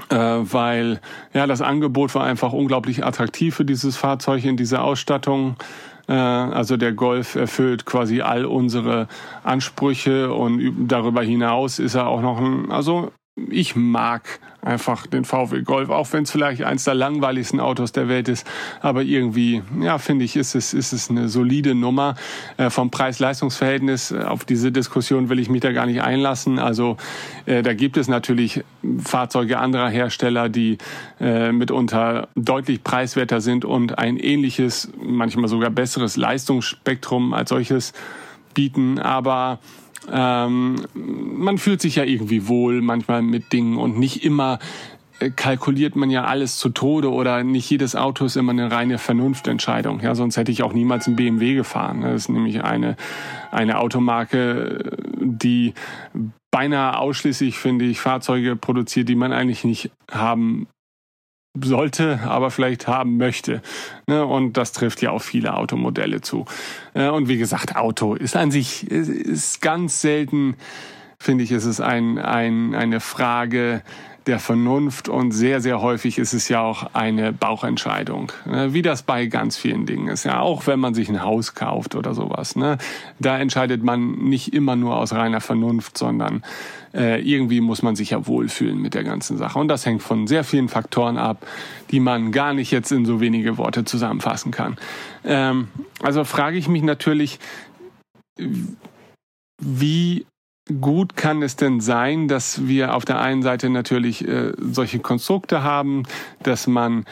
weil 0.09 1.01
ja 1.33 1.47
das 1.47 1.63
Angebot 1.63 2.15
war 2.15 2.25
einfach 2.25 2.53
unglaublich 2.53 3.05
attraktiv 3.05 3.55
für 3.55 3.65
dieses 3.65 3.97
Fahrzeug 3.97 4.45
in 4.45 4.57
dieser 4.57 4.83
Ausstattung. 4.83 5.57
Äh, 6.09 6.13
also 6.13 6.77
der 6.77 6.93
Golf 6.93 7.37
erfüllt 7.37 7.87
quasi 7.87 8.21
all 8.21 8.45
unsere 8.45 9.09
Ansprüche 9.45 10.35
und 10.35 10.89
darüber 10.89 11.23
hinaus 11.23 11.79
ist 11.79 11.95
er 11.95 12.09
auch 12.09 12.21
noch 12.21 12.39
ein, 12.39 12.71
also 12.71 13.13
ich 13.49 13.77
mag 13.77 14.41
einfach 14.63 15.07
den 15.07 15.25
VW 15.25 15.63
Golf, 15.63 15.91
auch 15.91 16.13
wenn 16.13 16.25
es 16.25 16.31
vielleicht 16.31 16.63
eins 16.63 16.85
der 16.85 16.95
langweiligsten 16.95 17.61
Autos 17.61 17.93
der 17.93 18.09
Welt 18.09 18.29
ist. 18.29 18.47
Aber 18.81 19.03
irgendwie, 19.03 19.63
ja, 19.81 19.99
finde 19.99 20.25
ich, 20.25 20.37
ist 20.37 20.55
es, 20.55 20.75
ist 20.75 20.93
es 20.93 21.11
eine 21.11 21.29
solide 21.29 21.75
Nummer. 21.75 22.15
Äh, 22.57 22.71
vom 22.71 22.91
Preis-Leistungs-Verhältnis, 22.91 24.11
äh, 24.11 24.23
auf 24.23 24.45
diese 24.45 24.73
Diskussion 24.73 25.29
will 25.29 25.39
ich 25.39 25.49
mich 25.49 25.61
da 25.61 25.73
gar 25.73 25.87
nicht 25.87 26.03
einlassen. 26.03 26.59
Also 26.59 26.97
äh, 27.47 27.63
da 27.63 27.75
gibt 27.75 27.97
es 27.97 28.09
natürlich 28.09 28.63
Fahrzeuge 29.03 29.59
anderer 29.59 29.89
Hersteller, 29.89 30.49
die 30.49 30.79
äh, 31.21 31.53
mitunter 31.53 32.29
deutlich 32.35 32.85
preiswerter 32.85 33.41
sind 33.41 33.65
und 33.65 33.99
ein 33.99 34.17
ähnliches, 34.17 34.91
manchmal 35.01 35.49
sogar 35.49 35.71
besseres 35.71 36.17
Leistungsspektrum 36.17 37.33
als 37.33 37.51
solches 37.51 37.93
bieten. 38.55 38.99
Aber 38.99 39.59
ähm, 40.13 40.77
man 40.95 41.59
fühlt 41.59 41.81
sich 41.81 41.97
ja 41.97 42.05
irgendwie 42.05 42.49
wohl 42.49 42.81
manchmal 42.81 43.23
mit 43.23 43.53
Dingen 43.53 43.77
und 43.77 43.99
nicht 43.99 44.25
immer 44.25 44.59
äh, 45.21 45.31
kalkuliert 45.31 45.97
man 45.97 46.11
ja 46.11 46.25
alles 46.25 46.57
zu 46.57 46.71
Tode 46.71 47.13
oder 47.13 47.45
nicht 47.45 47.69
jedes 47.71 47.95
Auto 47.95 48.25
ist 48.25 48.37
immer 48.37 48.53
eine 48.53 48.73
reine 48.73 48.99
Vernunftentscheidung. 48.99 50.01
Ja, 50.01 50.15
sonst 50.15 50.37
hätte 50.37 50.51
ich 50.51 50.63
auch 50.63 50.73
niemals 50.73 51.07
einen 51.07 51.17
BMW 51.17 51.55
gefahren. 51.55 52.01
Das 52.01 52.23
ist 52.23 52.29
nämlich 52.29 52.65
eine, 52.65 52.97
eine 53.51 53.79
Automarke, 53.79 54.97
die 55.21 55.75
beinahe 56.51 56.99
ausschließlich, 56.99 57.59
finde 57.59 57.85
ich, 57.85 58.01
Fahrzeuge 58.01 58.57
produziert, 58.57 59.09
die 59.09 59.15
man 59.15 59.33
eigentlich 59.33 59.65
nicht 59.65 59.91
haben 60.11 60.67
sollte, 61.55 62.21
aber 62.25 62.51
vielleicht 62.51 62.87
haben 62.87 63.17
möchte. 63.17 63.61
Ne? 64.07 64.25
Und 64.25 64.57
das 64.57 64.73
trifft 64.73 65.03
ja 65.03 65.11
auf 65.11 65.25
viele 65.25 65.55
Automodelle 65.57 66.21
zu. 66.21 66.45
Äh, 66.95 67.09
und 67.09 67.29
wie 67.29 67.39
gesagt, 67.39 67.77
Auto 67.77 68.15
ist 68.15 68.37
an 68.37 68.51
sich 68.51 68.89
ist 68.89 69.61
ganz 69.61 70.01
selten, 70.01 70.57
finde 71.19 71.45
ich, 71.45 71.53
ist 71.53 71.65
es 71.65 71.81
ein, 71.81 72.19
ein, 72.19 72.75
eine 72.75 73.01
Frage 73.01 73.83
der 74.27 74.39
Vernunft 74.39 75.09
und 75.09 75.33
sehr, 75.33 75.61
sehr 75.61 75.81
häufig 75.81 76.19
ist 76.19 76.33
es 76.33 76.49
ja 76.49 76.61
auch 76.61 76.95
eine 76.95 77.33
Bauchentscheidung, 77.33 78.33
ne? 78.45 78.73
wie 78.75 78.83
das 78.83 79.03
bei 79.03 79.27
ganz 79.27 79.57
vielen 79.57 79.87
Dingen 79.87 80.09
ist. 80.09 80.25
Ja, 80.25 80.41
auch 80.41 80.67
wenn 80.67 80.79
man 80.79 80.95
sich 80.95 81.09
ein 81.09 81.23
Haus 81.23 81.55
kauft 81.55 81.95
oder 81.95 82.15
sowas. 82.15 82.57
Ne? 82.57 82.79
Da 83.19 83.39
entscheidet 83.39 83.83
man 83.83 84.13
nicht 84.13 84.53
immer 84.53 84.77
nur 84.77 84.97
aus 84.97 85.13
reiner 85.13 85.41
Vernunft, 85.41 85.97
sondern 85.97 86.43
äh, 86.93 87.21
irgendwie 87.21 87.61
muss 87.61 87.83
man 87.83 87.97
sich 87.97 88.11
ja 88.11 88.27
wohlfühlen 88.27 88.81
mit 88.81 88.95
der 88.95 89.05
ganzen 89.05 89.37
Sache. 89.37 89.59
Und 89.59 89.69
das 89.69 89.87
hängt 89.87 90.03
von 90.03 90.27
sehr 90.27 90.45
vielen 90.45 90.69
Faktoren 90.69 91.17
ab, 91.17 91.47
die 91.91 92.01
man 92.01 92.33
gar 92.33 92.53
nicht 92.53 92.71
jetzt 92.71 92.93
in 92.93 93.05
so 93.05 93.21
wenige 93.21 93.59
Worte 93.59 93.85
zusammenfassen 93.85 94.51
kann. 94.51 94.77
Ähm, 95.25 95.69
also 96.03 96.25
frage 96.25 96.59
ich 96.59 96.69
mich 96.69 96.83
natürlich, 96.83 97.39
wie 99.63 100.27
gut 100.81 101.17
kann 101.17 101.43
es 101.43 101.57
denn 101.57 101.81
sein, 101.81 102.29
dass 102.29 102.67
wir 102.67 102.95
auf 102.95 103.05
der 103.05 103.21
einen 103.21 103.43
Seite 103.43 103.71
natürlich 103.71 104.27
äh, 104.27 104.53
solche 104.59 104.99
Konstrukte 104.99 105.63
haben, 105.63 106.05
dass 106.43 106.67
man 106.67 107.05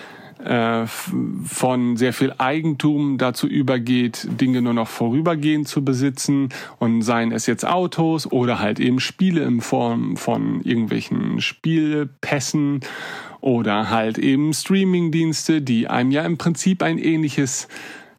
äh, 0.44 0.86
von 0.86 1.96
sehr 1.96 2.12
viel 2.12 2.32
Eigentum 2.38 3.18
dazu 3.18 3.48
übergeht, 3.48 4.28
Dinge 4.40 4.62
nur 4.62 4.74
noch 4.74 4.86
vorübergehend 4.86 5.66
zu 5.66 5.84
besitzen 5.84 6.50
und 6.78 7.02
seien 7.02 7.32
es 7.32 7.46
jetzt 7.46 7.66
Autos 7.66 8.30
oder 8.30 8.60
halt 8.60 8.78
eben 8.78 9.00
Spiele 9.00 9.42
in 9.42 9.60
Form 9.60 10.16
von 10.16 10.60
irgendwelchen 10.62 11.40
Spielpässen 11.40 12.80
oder 13.40 13.90
halt 13.90 14.18
eben 14.18 14.52
Streamingdienste, 14.52 15.60
die 15.60 15.88
einem 15.88 16.12
ja 16.12 16.22
im 16.22 16.38
Prinzip 16.38 16.82
ein 16.82 16.98
ähnliches 16.98 17.66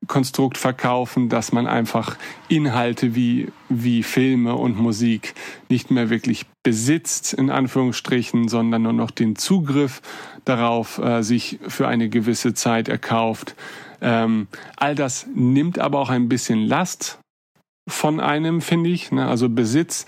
Konstrukt 0.08 0.58
verkaufen, 0.58 1.30
dass 1.30 1.52
man 1.52 1.68
einfach 1.68 2.18
Inhalte 2.48 3.16
wie, 3.16 3.50
wie 3.68 4.02
Filme 4.04 4.56
und 4.56 4.78
Musik 4.78 5.36
nicht 5.68 5.92
mehr 5.92 6.10
wirklich 6.10 6.46
besitzt, 6.64 7.34
in 7.34 7.50
Anführungsstrichen, 7.50 8.48
sondern 8.48 8.84
nur 8.84 8.94
noch 8.94 9.12
den 9.12 9.36
Zugriff 9.36 10.02
darauf 10.46 10.98
äh, 11.00 11.22
sich 11.22 11.60
für 11.68 11.88
eine 11.88 12.10
gewisse 12.10 12.54
Zeit 12.54 12.88
erkauft. 12.88 13.56
Ähm, 14.02 14.48
all 14.78 14.96
das 14.96 15.28
nimmt 15.36 15.80
aber 15.80 16.00
auch 16.00 16.10
ein 16.10 16.30
bisschen 16.30 16.66
Last 16.66 17.20
von 17.88 18.20
einem, 18.20 18.62
finde 18.62 18.90
ich. 18.90 19.12
Ne? 19.12 19.28
Also 19.28 19.50
Besitz 19.50 20.06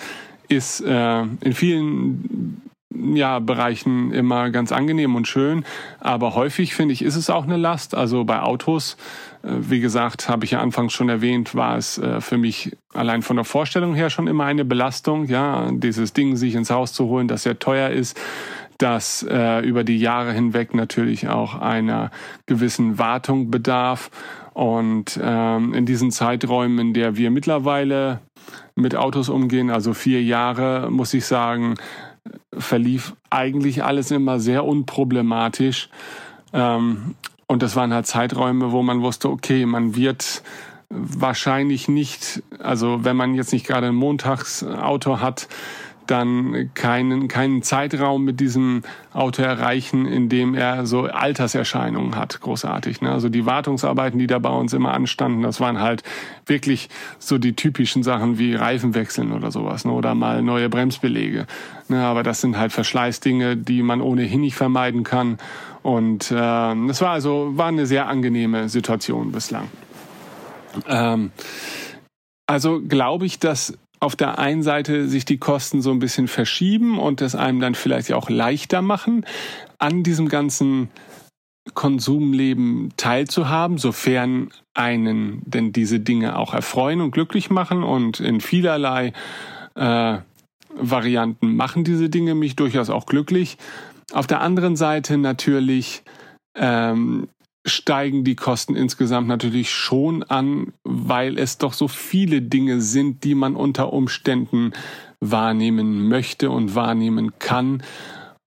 ist 0.48 0.82
äh, 0.82 1.22
in 1.22 1.54
vielen 1.54 2.62
ja, 3.16 3.40
Bereichen 3.40 4.12
immer 4.12 4.50
ganz 4.50 4.72
angenehm 4.72 5.16
und 5.16 5.28
schön. 5.28 5.66
Aber 6.00 6.36
häufig, 6.36 6.76
finde 6.76 6.94
ich, 6.94 7.04
ist 7.04 7.16
es 7.16 7.30
auch 7.30 7.44
eine 7.44 7.58
Last. 7.58 7.96
Also 7.96 8.24
bei 8.24 8.42
Autos, 8.42 8.98
äh, 9.44 9.50
wie 9.52 9.80
gesagt, 9.80 10.30
habe 10.30 10.46
ich 10.46 10.52
ja 10.52 10.62
anfangs 10.62 10.94
schon 10.94 11.10
erwähnt, 11.10 11.56
war 11.56 11.78
es 11.78 11.98
äh, 11.98 12.22
für 12.22 12.38
mich 12.38 12.76
allein 12.94 13.22
von 13.22 13.36
der 13.36 13.46
Vorstellung 13.46 13.94
her 13.96 14.10
schon 14.10 14.28
immer 14.28 14.46
eine 14.46 14.66
Belastung. 14.66 15.26
Ja, 15.26 15.70
dieses 15.72 16.14
Ding 16.14 16.36
sich 16.36 16.56
ins 16.56 16.70
Haus 16.70 16.94
zu 16.94 17.06
holen, 17.06 17.28
das 17.28 17.44
sehr 17.44 17.60
teuer 17.60 17.90
ist 17.90 18.20
das 18.82 19.24
äh, 19.30 19.60
über 19.60 19.84
die 19.84 20.00
Jahre 20.00 20.34
hinweg 20.34 20.74
natürlich 20.74 21.28
auch 21.28 21.56
einer 21.56 22.10
gewissen 22.48 22.98
Wartung 22.98 23.52
bedarf. 23.52 24.10
Und 24.54 25.20
ähm, 25.22 25.74
in 25.74 25.86
diesen 25.86 26.12
Zeiträumen, 26.12 26.80
in 26.80 26.94
der 26.94 27.16
wir 27.16 27.32
mittlerweile 27.32 28.22
mit 28.76 28.96
Autos 28.96 29.30
umgehen, 29.30 29.70
also 29.70 29.94
vier 29.94 30.22
Jahre, 30.24 30.90
muss 30.90 31.14
ich 31.14 31.26
sagen, 31.26 31.76
verlief 32.58 33.16
eigentlich 33.30 33.84
alles 33.84 34.12
immer 34.12 34.40
sehr 34.40 34.66
unproblematisch. 34.66 35.90
Ähm, 36.54 37.16
und 37.48 37.64
das 37.64 37.76
waren 37.76 37.94
halt 37.94 38.08
Zeiträume, 38.08 38.72
wo 38.72 38.82
man 38.82 39.02
wusste, 39.02 39.30
okay, 39.30 39.66
man 39.66 39.96
wird 39.96 40.44
wahrscheinlich 40.90 41.88
nicht, 41.88 42.44
also 42.60 43.04
wenn 43.04 43.16
man 43.16 43.34
jetzt 43.34 43.54
nicht 43.54 43.66
gerade 43.66 43.88
ein 43.88 43.96
Montagsauto 43.96 45.20
hat, 45.20 45.48
dann 46.12 46.72
keinen, 46.74 47.28
keinen 47.30 47.64
Zeitraum 47.64 48.26
mit 48.26 48.40
diesem 48.40 48.84
Auto 49.14 49.42
erreichen, 49.42 50.06
in 50.06 50.28
dem 50.28 50.54
er 50.54 50.86
so 50.86 51.04
Alterserscheinungen 51.04 52.16
hat. 52.16 52.42
Großartig. 52.42 53.02
Ne? 53.02 53.12
Also 53.12 53.30
die 53.30 53.46
Wartungsarbeiten, 53.46 54.20
die 54.20 54.28
da 54.28 54.40
bei 54.40 54.50
uns 54.50 54.74
immer 54.74 54.94
anstanden, 54.94 55.42
das 55.42 55.62
waren 55.62 55.80
halt 55.80 56.04
wirklich 56.46 56.90
so 57.18 57.38
die 57.38 57.56
typischen 57.56 58.04
Sachen 58.04 58.38
wie 58.38 58.54
Reifen 58.56 58.94
wechseln 58.94 59.32
oder 59.32 59.52
sowas 59.52 59.86
ne? 59.86 59.92
oder 59.94 60.14
mal 60.14 60.42
neue 60.42 60.70
Bremsbelege. 60.70 61.48
Ne? 61.88 62.04
Aber 62.04 62.24
das 62.24 62.42
sind 62.42 62.58
halt 62.58 62.74
Verschleißdinge, 62.74 63.56
die 63.56 63.82
man 63.82 64.02
ohnehin 64.02 64.42
nicht 64.42 64.56
vermeiden 64.56 65.04
kann. 65.04 65.38
Und 65.82 66.30
äh, 66.32 66.36
war 66.36 67.10
also 67.10 67.52
war 67.54 67.68
eine 67.68 67.86
sehr 67.86 68.08
angenehme 68.08 68.70
Situation 68.70 69.32
bislang. 69.32 69.70
Ähm, 70.88 71.32
also 72.48 72.82
glaube 72.82 73.26
ich, 73.26 73.40
dass 73.40 73.78
auf 74.02 74.16
der 74.16 74.40
einen 74.40 74.64
Seite 74.64 75.08
sich 75.08 75.26
die 75.26 75.38
Kosten 75.38 75.82
so 75.82 75.92
ein 75.92 76.00
bisschen 76.00 76.28
verschieben 76.28 77.00
und 77.00 77.22
es 77.22 77.36
einem 77.36 77.60
dann 77.60 77.76
vielleicht 77.76 78.12
auch 78.14 78.30
leichter 78.30 78.82
machen, 78.82 79.26
an 79.78 80.04
diesem 80.04 80.28
ganzen 80.28 80.90
Konsumleben 81.76 82.92
teilzuhaben, 82.98 83.78
sofern 83.78 84.50
einen 84.74 85.44
denn 85.46 85.72
diese 85.72 86.00
Dinge 86.00 86.38
auch 86.38 86.56
erfreuen 86.56 87.00
und 87.00 87.12
glücklich 87.12 87.52
machen 87.52 87.84
und 87.84 88.20
in 88.20 88.42
vielerlei 88.42 89.14
äh, 89.76 90.18
Varianten 90.74 91.56
machen 91.56 91.84
diese 91.84 92.10
Dinge 92.10 92.34
mich 92.34 92.56
durchaus 92.56 92.90
auch 92.90 93.06
glücklich. 93.06 93.58
Auf 94.14 94.26
der 94.26 94.42
anderen 94.42 94.76
Seite 94.76 95.18
natürlich 95.18 96.02
ähm, 96.56 97.28
steigen 97.66 98.24
die 98.24 98.36
Kosten 98.36 98.76
insgesamt 98.76 99.28
natürlich 99.28 99.72
schon 99.72 100.24
an, 100.24 100.74
weil 100.84 101.38
es 101.38 101.58
doch 101.58 101.74
so 101.74 101.88
viele 101.88 102.42
Dinge 102.42 102.82
sind, 102.82 103.24
die 103.24 103.36
man 103.36 103.56
unter 103.56 103.94
Umständen 103.94 104.74
wahrnehmen 105.20 106.08
möchte 106.08 106.50
und 106.50 106.74
wahrnehmen 106.74 107.38
kann, 107.38 107.84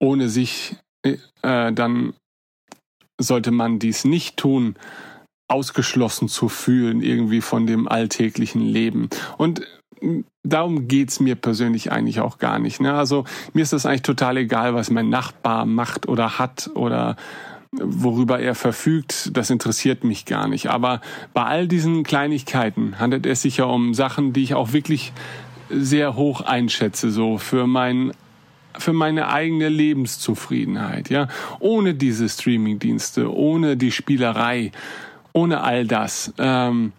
ohne 0.00 0.28
sich 0.28 0.76
äh, 1.02 1.72
dann 1.72 2.14
sollte 3.20 3.50
man 3.50 3.78
dies 3.78 4.04
nicht 4.04 4.36
tun, 4.36 4.76
ausgeschlossen 5.48 6.28
zu 6.28 6.48
fühlen 6.48 7.02
irgendwie 7.02 7.40
von 7.40 7.66
dem 7.66 7.88
alltäglichen 7.88 8.62
Leben. 8.62 9.08
Und 9.36 9.60
äh, 10.00 10.22
darum 10.42 10.88
geht's 10.88 11.20
mir 11.20 11.36
persönlich 11.36 11.92
eigentlich 11.92 12.20
auch 12.20 12.38
gar 12.38 12.58
nicht. 12.58 12.80
Ne? 12.80 12.94
Also 12.94 13.24
mir 13.52 13.62
ist 13.62 13.72
das 13.72 13.86
eigentlich 13.86 14.02
total 14.02 14.38
egal, 14.38 14.74
was 14.74 14.90
mein 14.90 15.10
Nachbar 15.10 15.66
macht 15.66 16.08
oder 16.08 16.38
hat 16.38 16.70
oder 16.74 17.16
worüber 17.72 18.38
er 18.38 18.54
verfügt, 18.54 19.36
das 19.36 19.50
interessiert 19.50 20.04
mich 20.04 20.26
gar 20.26 20.46
nicht. 20.48 20.68
Aber 20.68 21.00
bei 21.32 21.44
all 21.44 21.66
diesen 21.66 22.02
Kleinigkeiten 22.02 22.98
handelt 22.98 23.26
es 23.26 23.42
sich 23.42 23.56
ja 23.58 23.64
um 23.64 23.94
Sachen, 23.94 24.32
die 24.32 24.42
ich 24.42 24.54
auch 24.54 24.72
wirklich 24.72 25.12
sehr 25.70 26.16
hoch 26.16 26.42
einschätze, 26.42 27.10
so 27.10 27.38
für 27.38 27.66
mein 27.66 28.12
für 28.78 28.94
meine 28.94 29.28
eigene 29.28 29.68
Lebenszufriedenheit, 29.68 31.10
ja. 31.10 31.28
Ohne 31.60 31.92
diese 31.92 32.26
Streamingdienste, 32.26 33.30
ohne 33.30 33.76
die 33.76 33.92
Spielerei, 33.92 34.72
ohne 35.34 35.60
all 35.60 35.86
das, 35.86 36.32
ähm, 36.38 36.94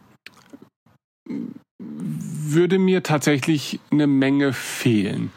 würde 1.80 2.78
mir 2.78 3.02
tatsächlich 3.02 3.80
eine 3.90 4.06
Menge 4.06 4.54
fehlen. 4.54 5.32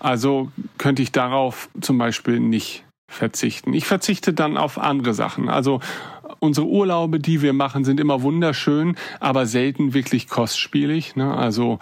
Also 0.00 0.50
könnte 0.76 1.02
ich 1.02 1.12
darauf 1.12 1.68
zum 1.80 1.98
Beispiel 1.98 2.40
nicht 2.40 2.85
verzichten. 3.08 3.72
Ich 3.72 3.86
verzichte 3.86 4.32
dann 4.32 4.56
auf 4.56 4.78
andere 4.78 5.14
Sachen. 5.14 5.48
Also 5.48 5.80
unsere 6.38 6.66
Urlaube, 6.66 7.18
die 7.18 7.40
wir 7.40 7.52
machen, 7.52 7.84
sind 7.84 8.00
immer 8.00 8.22
wunderschön, 8.22 8.96
aber 9.20 9.46
selten 9.46 9.94
wirklich 9.94 10.28
kostspielig. 10.28 11.16
Ne? 11.16 11.34
Also 11.34 11.78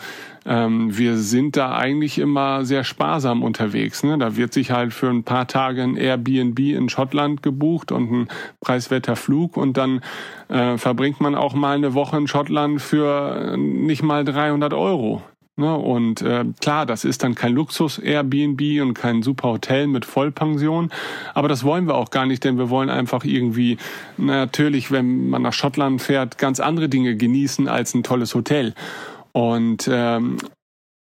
ähm, 0.46 0.96
wir 0.96 1.16
sind 1.16 1.56
da 1.56 1.76
eigentlich 1.76 2.18
immer 2.18 2.64
sehr 2.64 2.84
sparsam 2.84 3.42
unterwegs. 3.42 4.04
Ne? 4.04 4.18
Da 4.18 4.36
wird 4.36 4.52
sich 4.52 4.70
halt 4.70 4.92
für 4.92 5.08
ein 5.08 5.24
paar 5.24 5.46
Tage 5.46 5.82
ein 5.82 5.96
Airbnb 5.96 6.58
in 6.58 6.88
Schottland 6.88 7.42
gebucht 7.42 7.90
und 7.90 8.12
ein 8.12 8.28
preiswerter 8.60 9.16
Flug 9.16 9.56
und 9.56 9.76
dann 9.76 10.02
äh, 10.48 10.76
verbringt 10.78 11.20
man 11.20 11.34
auch 11.34 11.54
mal 11.54 11.76
eine 11.76 11.94
Woche 11.94 12.16
in 12.16 12.28
Schottland 12.28 12.80
für 12.80 13.56
nicht 13.56 14.02
mal 14.02 14.24
300 14.24 14.74
Euro. 14.74 15.22
Ne? 15.56 15.72
Und 15.76 16.20
äh, 16.22 16.44
klar, 16.60 16.84
das 16.84 17.04
ist 17.04 17.22
dann 17.22 17.34
kein 17.34 17.52
Luxus-Airbnb 17.52 18.82
und 18.82 18.94
kein 18.94 19.22
super 19.22 19.50
Hotel 19.50 19.86
mit 19.86 20.04
Vollpension, 20.04 20.90
aber 21.32 21.48
das 21.48 21.62
wollen 21.62 21.86
wir 21.86 21.94
auch 21.94 22.10
gar 22.10 22.26
nicht, 22.26 22.42
denn 22.42 22.58
wir 22.58 22.70
wollen 22.70 22.90
einfach 22.90 23.24
irgendwie 23.24 23.78
natürlich, 24.16 24.90
wenn 24.90 25.28
man 25.28 25.42
nach 25.42 25.52
Schottland 25.52 26.02
fährt, 26.02 26.38
ganz 26.38 26.58
andere 26.58 26.88
Dinge 26.88 27.16
genießen 27.16 27.68
als 27.68 27.94
ein 27.94 28.02
tolles 28.02 28.34
Hotel. 28.34 28.74
Und 29.32 29.88
ähm, 29.90 30.38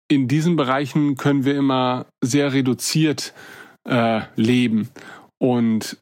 in 0.10 0.30
diesen 0.30 0.56
Bereichen 0.56 1.18
können 1.18 1.44
wir 1.44 1.56
immer 1.56 2.06
sehr 2.24 2.54
reduziert 2.54 3.34
äh, 3.84 4.22
leben 4.36 4.90
und 5.40 5.98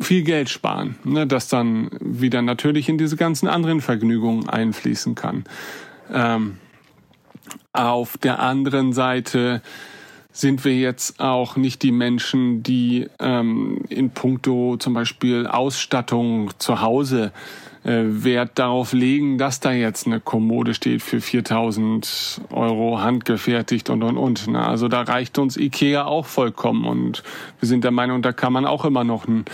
viel 0.00 0.24
Geld 0.24 0.50
sparen, 0.50 0.96
ne, 1.04 1.26
das 1.26 1.48
dann 1.48 1.90
wieder 2.00 2.42
natürlich 2.42 2.88
in 2.88 2.98
diese 2.98 3.16
ganzen 3.16 3.48
anderen 3.48 3.80
Vergnügungen 3.80 4.48
einfließen 4.48 5.14
kann. 5.14 5.44
Ähm, 6.12 6.58
auf 7.72 8.16
der 8.18 8.40
anderen 8.40 8.92
Seite 8.92 9.62
sind 10.32 10.64
wir 10.66 10.76
jetzt 10.76 11.18
auch 11.18 11.56
nicht 11.56 11.82
die 11.82 11.92
Menschen, 11.92 12.62
die 12.62 13.08
ähm, 13.18 13.84
in 13.88 14.10
puncto 14.10 14.76
zum 14.76 14.92
Beispiel 14.92 15.46
Ausstattung 15.46 16.50
zu 16.58 16.82
Hause 16.82 17.32
äh, 17.84 18.02
Wert 18.04 18.58
darauf 18.58 18.92
legen, 18.92 19.38
dass 19.38 19.60
da 19.60 19.72
jetzt 19.72 20.06
eine 20.06 20.20
Kommode 20.20 20.74
steht 20.74 21.02
für 21.02 21.22
4000 21.22 22.42
Euro 22.50 23.00
handgefertigt 23.00 23.88
und 23.88 24.02
und 24.02 24.18
und. 24.18 24.48
Ne? 24.48 24.66
Also 24.66 24.88
da 24.88 25.02
reicht 25.02 25.38
uns 25.38 25.56
Ikea 25.56 26.04
auch 26.04 26.26
vollkommen 26.26 26.84
und 26.84 27.22
wir 27.60 27.68
sind 27.68 27.84
der 27.84 27.92
Meinung, 27.92 28.20
da 28.20 28.32
kann 28.32 28.52
man 28.52 28.66
auch 28.66 28.84
immer 28.84 29.04
noch 29.04 29.26
ein, 29.26 29.46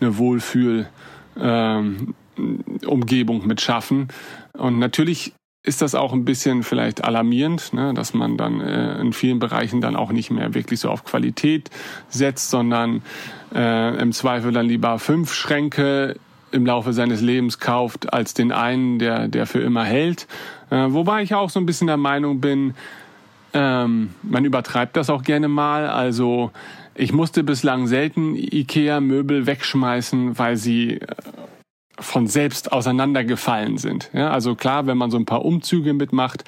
eine 0.00 0.16
Wohlfühl 0.16 0.88
ähm, 1.38 2.14
Umgebung 2.86 3.46
mit 3.46 3.60
schaffen. 3.60 4.08
Und 4.52 4.78
natürlich 4.78 5.34
ist 5.62 5.82
das 5.82 5.94
auch 5.94 6.12
ein 6.12 6.24
bisschen 6.24 6.62
vielleicht 6.62 7.04
alarmierend, 7.04 7.74
ne, 7.74 7.92
dass 7.92 8.14
man 8.14 8.36
dann 8.36 8.60
äh, 8.60 8.98
in 9.00 9.12
vielen 9.12 9.38
Bereichen 9.38 9.80
dann 9.80 9.94
auch 9.94 10.10
nicht 10.10 10.30
mehr 10.30 10.54
wirklich 10.54 10.80
so 10.80 10.88
auf 10.88 11.04
Qualität 11.04 11.70
setzt, 12.08 12.50
sondern 12.50 13.02
äh, 13.54 14.00
im 14.00 14.12
Zweifel 14.12 14.52
dann 14.52 14.66
lieber 14.66 14.98
fünf 14.98 15.34
Schränke 15.34 16.16
im 16.50 16.64
Laufe 16.66 16.92
seines 16.92 17.20
Lebens 17.20 17.58
kauft, 17.58 18.12
als 18.12 18.34
den 18.34 18.52
einen, 18.52 18.98
der, 18.98 19.28
der 19.28 19.46
für 19.46 19.60
immer 19.60 19.84
hält. 19.84 20.26
Äh, 20.70 20.86
wobei 20.88 21.22
ich 21.22 21.34
auch 21.34 21.50
so 21.50 21.60
ein 21.60 21.66
bisschen 21.66 21.86
der 21.86 21.98
Meinung 21.98 22.40
bin, 22.40 22.74
ähm, 23.52 24.14
man 24.22 24.44
übertreibt 24.44 24.96
das 24.96 25.10
auch 25.10 25.22
gerne 25.22 25.48
mal. 25.48 25.88
Also 25.88 26.52
ich 26.94 27.12
musste 27.12 27.44
bislang 27.44 27.86
selten 27.86 28.34
IKEA-Möbel 28.34 29.46
wegschmeißen, 29.46 30.38
weil 30.38 30.56
sie 30.56 30.94
äh, 30.94 31.06
von 32.00 32.26
selbst 32.26 32.72
auseinandergefallen 32.72 33.78
sind. 33.78 34.10
Ja, 34.12 34.30
also 34.30 34.54
klar, 34.54 34.86
wenn 34.86 34.98
man 34.98 35.10
so 35.10 35.18
ein 35.18 35.26
paar 35.26 35.44
Umzüge 35.44 35.92
mitmacht, 35.92 36.44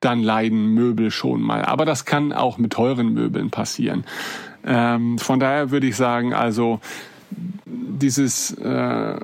dann 0.00 0.22
leiden 0.22 0.74
Möbel 0.74 1.10
schon 1.10 1.40
mal. 1.40 1.64
Aber 1.64 1.84
das 1.84 2.04
kann 2.04 2.32
auch 2.32 2.58
mit 2.58 2.72
teuren 2.74 3.14
Möbeln 3.14 3.50
passieren. 3.50 4.04
Ähm, 4.64 5.18
von 5.18 5.38
daher 5.40 5.70
würde 5.70 5.86
ich 5.86 5.96
sagen, 5.96 6.34
also 6.34 6.80
dieses 7.66 8.52
äh, 8.52 9.20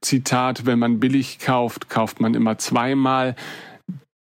Zitat, 0.00 0.66
wenn 0.66 0.78
man 0.78 1.00
billig 1.00 1.38
kauft, 1.38 1.88
kauft 1.88 2.20
man 2.20 2.34
immer 2.34 2.58
zweimal. 2.58 3.36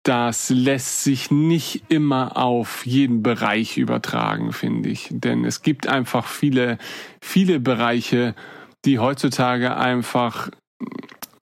Das 0.04 0.50
lässt 0.50 1.04
sich 1.04 1.32
nicht 1.32 1.86
immer 1.90 2.38
auf 2.38 2.86
jeden 2.86 3.24
Bereich 3.24 3.78
übertragen, 3.78 4.54
finde 4.54 4.90
ich. 4.90 5.08
Denn 5.10 5.46
es 5.46 5.64
gibt 5.64 5.88
einfach 5.88 6.28
viele, 6.28 6.78
viele 7.22 7.60
Bereiche, 7.60 8.36
die 8.86 9.00
heutzutage 9.00 9.76
einfach 9.76 10.50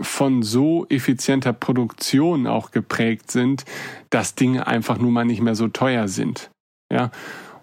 von 0.04 0.44
so 0.44 0.86
effizienter 0.90 1.54
Produktion 1.54 2.48
auch 2.48 2.72
geprägt 2.72 3.32
sind, 3.32 3.66
dass 4.10 4.36
Dinge 4.36 4.68
einfach 4.68 4.98
nun 4.98 5.14
mal 5.14 5.26
nicht 5.26 5.42
mehr 5.42 5.56
so 5.56 5.68
teuer 5.68 6.08
sind. 6.08 6.50
Ja. 6.92 7.12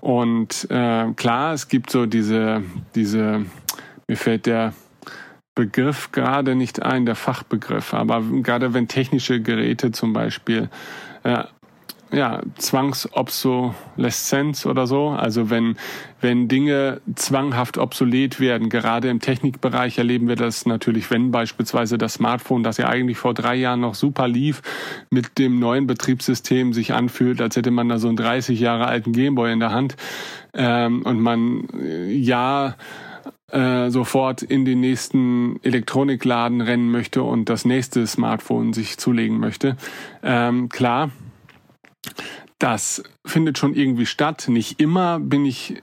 Und 0.00 0.66
äh, 0.70 1.12
klar, 1.12 1.53
es 1.53 1.68
gibt 1.68 1.90
so 1.90 2.07
diese, 2.07 2.62
diese, 2.94 3.44
mir 4.09 4.16
fällt 4.16 4.46
der 4.46 4.72
Begriff 5.55 6.11
gerade 6.12 6.55
nicht 6.55 6.83
ein, 6.83 7.05
der 7.05 7.16
Fachbegriff, 7.16 7.92
aber 7.92 8.22
gerade 8.42 8.72
wenn 8.72 8.88
technische 8.88 9.42
Geräte 9.42 9.92
zum 9.92 10.12
Beispiel 10.12 10.70
äh, 11.22 11.44
ja, 12.12 12.40
Zwangsobsoleszenz 12.57 14.66
oder 14.66 14.87
so. 14.87 15.11
Also 15.11 15.51
wenn, 15.51 15.77
wenn 16.20 16.49
Dinge 16.49 17.01
zwanghaft 17.14 17.79
obsolet 17.79 18.40
werden, 18.40 18.68
gerade 18.68 19.09
im 19.09 19.20
Technikbereich 19.20 19.99
erleben 19.99 20.29
wir 20.29 20.37
das 20.37 20.66
natürlich, 20.66 21.11
wenn 21.11 21.31
beispielsweise 21.31 21.99
das 21.99 22.14
Smartphone, 22.14 22.62
das 22.62 22.79
ja 22.79 22.88
eigentlich 22.88 23.18
vor 23.18 23.35
drei 23.35 23.55
Jahren 23.55 23.81
noch 23.81 23.94
super 23.94 24.27
lief, 24.27 24.62
mit 25.11 25.38
dem 25.38 25.59
neuen 25.59 25.87
Betriebssystem 25.87 26.73
sich 26.73 26.92
anfühlt, 26.92 27.40
als 27.40 27.57
hätte 27.57 27.70
man 27.70 27.88
da 27.88 27.99
so 27.99 28.09
einen 28.09 28.16
30 28.16 28.59
Jahre 28.59 28.87
alten 28.87 29.12
Gameboy 29.12 29.53
in 29.53 29.61
der 29.61 29.73
Hand 29.73 29.96
ähm, 30.53 31.03
und 31.03 31.20
man 31.20 31.68
äh, 31.81 32.12
ja 32.12 32.75
äh, 33.53 33.90
sofort 33.90 34.42
in 34.42 34.64
den 34.64 34.81
nächsten 34.81 35.61
Elektronikladen 35.62 36.61
rennen 36.61 36.90
möchte 36.90 37.23
und 37.23 37.49
das 37.49 37.64
nächste 37.64 38.07
Smartphone 38.07 38.73
sich 38.73 38.99
zulegen 38.99 39.38
möchte. 39.38 39.77
Ähm, 40.23 40.68
klar, 40.68 41.11
das 42.59 43.03
findet 43.27 43.59
schon 43.59 43.75
irgendwie 43.75 44.07
statt. 44.07 44.47
Nicht 44.49 44.81
immer 44.81 45.21
bin 45.21 45.45
ich 45.45 45.83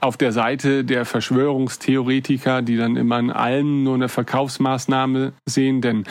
auf 0.00 0.16
der 0.16 0.32
Seite 0.32 0.84
der 0.84 1.04
Verschwörungstheoretiker, 1.04 2.62
die 2.62 2.76
dann 2.76 2.96
immer 2.96 3.18
in 3.18 3.30
allem 3.30 3.84
nur 3.84 3.94
eine 3.94 4.08
Verkaufsmaßnahme 4.08 5.34
sehen, 5.46 5.82
denn 5.82 6.04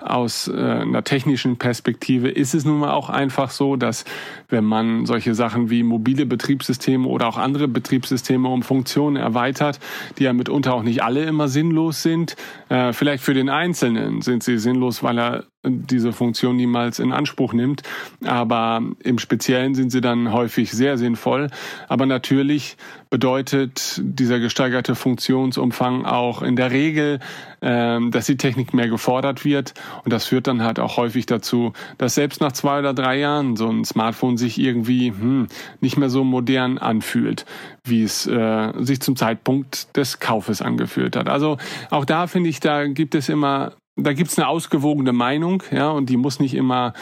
aus 0.00 0.48
äh, 0.48 0.52
einer 0.52 1.04
technischen 1.04 1.56
Perspektive 1.56 2.28
ist 2.28 2.54
es 2.54 2.64
nun 2.64 2.80
mal 2.80 2.92
auch 2.92 3.10
einfach 3.10 3.50
so, 3.50 3.76
dass 3.76 4.04
wenn 4.48 4.64
man 4.64 5.06
solche 5.06 5.34
Sachen 5.34 5.70
wie 5.70 5.82
mobile 5.82 6.26
Betriebssysteme 6.26 7.06
oder 7.06 7.28
auch 7.28 7.36
andere 7.36 7.68
Betriebssysteme 7.68 8.48
um 8.48 8.62
Funktionen 8.62 9.16
erweitert, 9.16 9.78
die 10.18 10.24
ja 10.24 10.32
mitunter 10.32 10.74
auch 10.74 10.82
nicht 10.82 11.02
alle 11.02 11.24
immer 11.24 11.48
sinnlos 11.48 12.02
sind, 12.02 12.36
äh, 12.68 12.92
vielleicht 12.92 13.22
für 13.22 13.34
den 13.34 13.48
Einzelnen 13.48 14.20
sind 14.20 14.42
sie 14.42 14.58
sinnlos, 14.58 15.02
weil 15.02 15.18
er 15.18 15.44
diese 15.70 16.12
Funktion 16.12 16.56
niemals 16.56 16.98
in 16.98 17.12
Anspruch 17.12 17.52
nimmt. 17.52 17.82
Aber 18.24 18.82
im 19.02 19.18
Speziellen 19.18 19.74
sind 19.74 19.90
sie 19.90 20.00
dann 20.00 20.32
häufig 20.32 20.72
sehr 20.72 20.98
sinnvoll. 20.98 21.48
Aber 21.88 22.06
natürlich 22.06 22.76
bedeutet 23.10 24.00
dieser 24.02 24.38
gesteigerte 24.38 24.94
Funktionsumfang 24.94 26.04
auch 26.04 26.42
in 26.42 26.56
der 26.56 26.70
Regel, 26.70 27.20
ähm, 27.62 28.10
dass 28.10 28.26
die 28.26 28.36
Technik 28.36 28.74
mehr 28.74 28.88
gefordert 28.88 29.44
wird. 29.44 29.74
Und 30.04 30.12
das 30.12 30.26
führt 30.26 30.46
dann 30.46 30.62
halt 30.62 30.78
auch 30.78 30.96
häufig 30.96 31.26
dazu, 31.26 31.72
dass 31.96 32.14
selbst 32.14 32.40
nach 32.40 32.52
zwei 32.52 32.80
oder 32.80 32.94
drei 32.94 33.18
Jahren 33.18 33.56
so 33.56 33.68
ein 33.68 33.84
Smartphone 33.84 34.36
sich 34.36 34.58
irgendwie 34.58 35.08
hm, 35.08 35.48
nicht 35.80 35.96
mehr 35.96 36.10
so 36.10 36.24
modern 36.24 36.78
anfühlt, 36.78 37.46
wie 37.84 38.02
es 38.02 38.26
äh, 38.26 38.72
sich 38.78 39.00
zum 39.00 39.16
Zeitpunkt 39.16 39.96
des 39.96 40.20
Kaufes 40.20 40.60
angefühlt 40.62 41.16
hat. 41.16 41.28
Also 41.28 41.56
auch 41.90 42.04
da 42.04 42.26
finde 42.26 42.50
ich, 42.50 42.60
da 42.60 42.86
gibt 42.86 43.14
es 43.14 43.28
immer, 43.28 43.72
da 43.98 44.12
gibt 44.12 44.30
es 44.30 44.38
eine 44.38 44.48
ausgewogene 44.48 45.12
Meinung, 45.12 45.62
ja, 45.70 45.90
und 45.90 46.08
die 46.08 46.16
muss 46.16 46.40
nicht 46.40 46.54
immer 46.54 46.92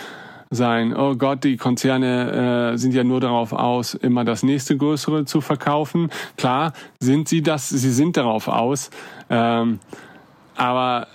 sein, 0.50 0.96
oh 0.96 1.16
Gott, 1.16 1.44
die 1.44 1.56
Konzerne 1.56 2.72
äh, 2.72 2.78
sind 2.78 2.94
ja 2.94 3.04
nur 3.04 3.20
darauf 3.20 3.52
aus, 3.52 3.94
immer 3.94 4.24
das 4.24 4.42
nächste 4.42 4.76
größere 4.76 5.24
zu 5.24 5.40
verkaufen. 5.40 6.10
Klar, 6.36 6.72
sind 7.00 7.28
sie 7.28 7.42
das, 7.42 7.68
sie 7.68 7.92
sind 7.92 8.16
darauf 8.16 8.48
aus. 8.48 8.90
Ähm, 9.28 9.80
aber 10.54 11.08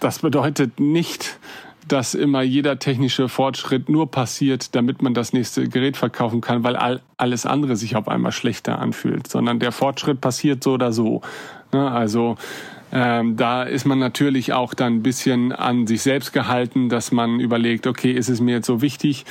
das 0.00 0.18
bedeutet 0.18 0.80
nicht, 0.80 1.38
dass 1.86 2.14
immer 2.14 2.42
jeder 2.42 2.78
technische 2.78 3.28
Fortschritt 3.28 3.88
nur 3.88 4.10
passiert, 4.10 4.74
damit 4.74 5.00
man 5.00 5.14
das 5.14 5.32
nächste 5.32 5.68
Gerät 5.68 5.96
verkaufen 5.96 6.40
kann, 6.40 6.62
weil 6.62 6.76
all, 6.76 7.00
alles 7.16 7.46
andere 7.46 7.76
sich 7.76 7.96
auf 7.96 8.08
einmal 8.08 8.32
schlechter 8.32 8.78
anfühlt, 8.78 9.28
sondern 9.28 9.58
der 9.58 9.72
Fortschritt 9.72 10.20
passiert 10.20 10.62
so 10.62 10.72
oder 10.72 10.92
so. 10.92 11.22
Ne? 11.72 11.90
Also 11.90 12.36
ähm, 12.92 13.36
da 13.36 13.62
ist 13.62 13.84
man 13.84 13.98
natürlich 13.98 14.52
auch 14.52 14.74
dann 14.74 14.96
ein 14.96 15.02
bisschen 15.02 15.52
an 15.52 15.86
sich 15.86 16.02
selbst 16.02 16.32
gehalten, 16.32 16.88
dass 16.88 17.12
man 17.12 17.40
überlegt, 17.40 17.86
okay, 17.86 18.12
ist 18.12 18.28
es 18.28 18.40
mir 18.40 18.56
jetzt 18.56 18.66
so 18.66 18.80
wichtig, 18.80 19.24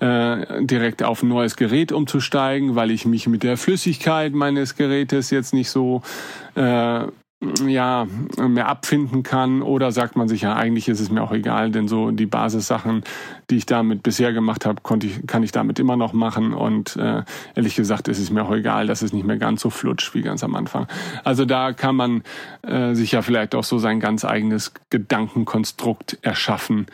äh, 0.00 0.64
direkt 0.64 1.02
auf 1.02 1.22
ein 1.22 1.28
neues 1.28 1.56
Gerät 1.56 1.92
umzusteigen, 1.92 2.76
weil 2.76 2.90
ich 2.90 3.04
mich 3.04 3.26
mit 3.26 3.42
der 3.42 3.56
Flüssigkeit 3.56 4.32
meines 4.32 4.76
Gerätes 4.76 5.30
jetzt 5.30 5.52
nicht 5.52 5.70
so 5.70 6.02
äh, 6.54 7.00
ja, 7.40 8.06
mehr 8.36 8.66
abfinden 8.66 9.22
kann 9.22 9.62
oder 9.62 9.92
sagt 9.92 10.16
man 10.16 10.26
sich 10.26 10.42
ja, 10.42 10.56
eigentlich 10.56 10.88
ist 10.88 10.98
es 10.98 11.08
mir 11.08 11.22
auch 11.22 11.30
egal, 11.30 11.70
denn 11.70 11.86
so 11.86 12.10
die 12.10 12.26
Basissachen, 12.26 13.04
die 13.48 13.56
ich 13.58 13.66
damit 13.66 14.02
bisher 14.02 14.32
gemacht 14.32 14.66
habe, 14.66 14.82
konnte 14.82 15.06
ich, 15.06 15.24
kann 15.26 15.44
ich 15.44 15.52
damit 15.52 15.78
immer 15.78 15.96
noch 15.96 16.12
machen 16.12 16.52
und 16.52 16.96
äh, 16.96 17.22
ehrlich 17.54 17.76
gesagt 17.76 18.08
ist 18.08 18.18
es 18.18 18.30
mir 18.30 18.42
auch 18.42 18.50
egal, 18.50 18.88
dass 18.88 19.02
es 19.02 19.12
nicht 19.12 19.24
mehr 19.24 19.36
ganz 19.36 19.60
so 19.60 19.70
flutscht 19.70 20.14
wie 20.14 20.22
ganz 20.22 20.42
am 20.42 20.56
Anfang. 20.56 20.88
Also 21.22 21.44
da 21.44 21.72
kann 21.72 21.94
man 21.94 22.22
äh, 22.62 22.94
sich 22.94 23.12
ja 23.12 23.22
vielleicht 23.22 23.54
auch 23.54 23.64
so 23.64 23.78
sein 23.78 24.00
ganz 24.00 24.24
eigenes 24.24 24.72
Gedankenkonstrukt 24.90 26.18
erschaffen, 26.22 26.86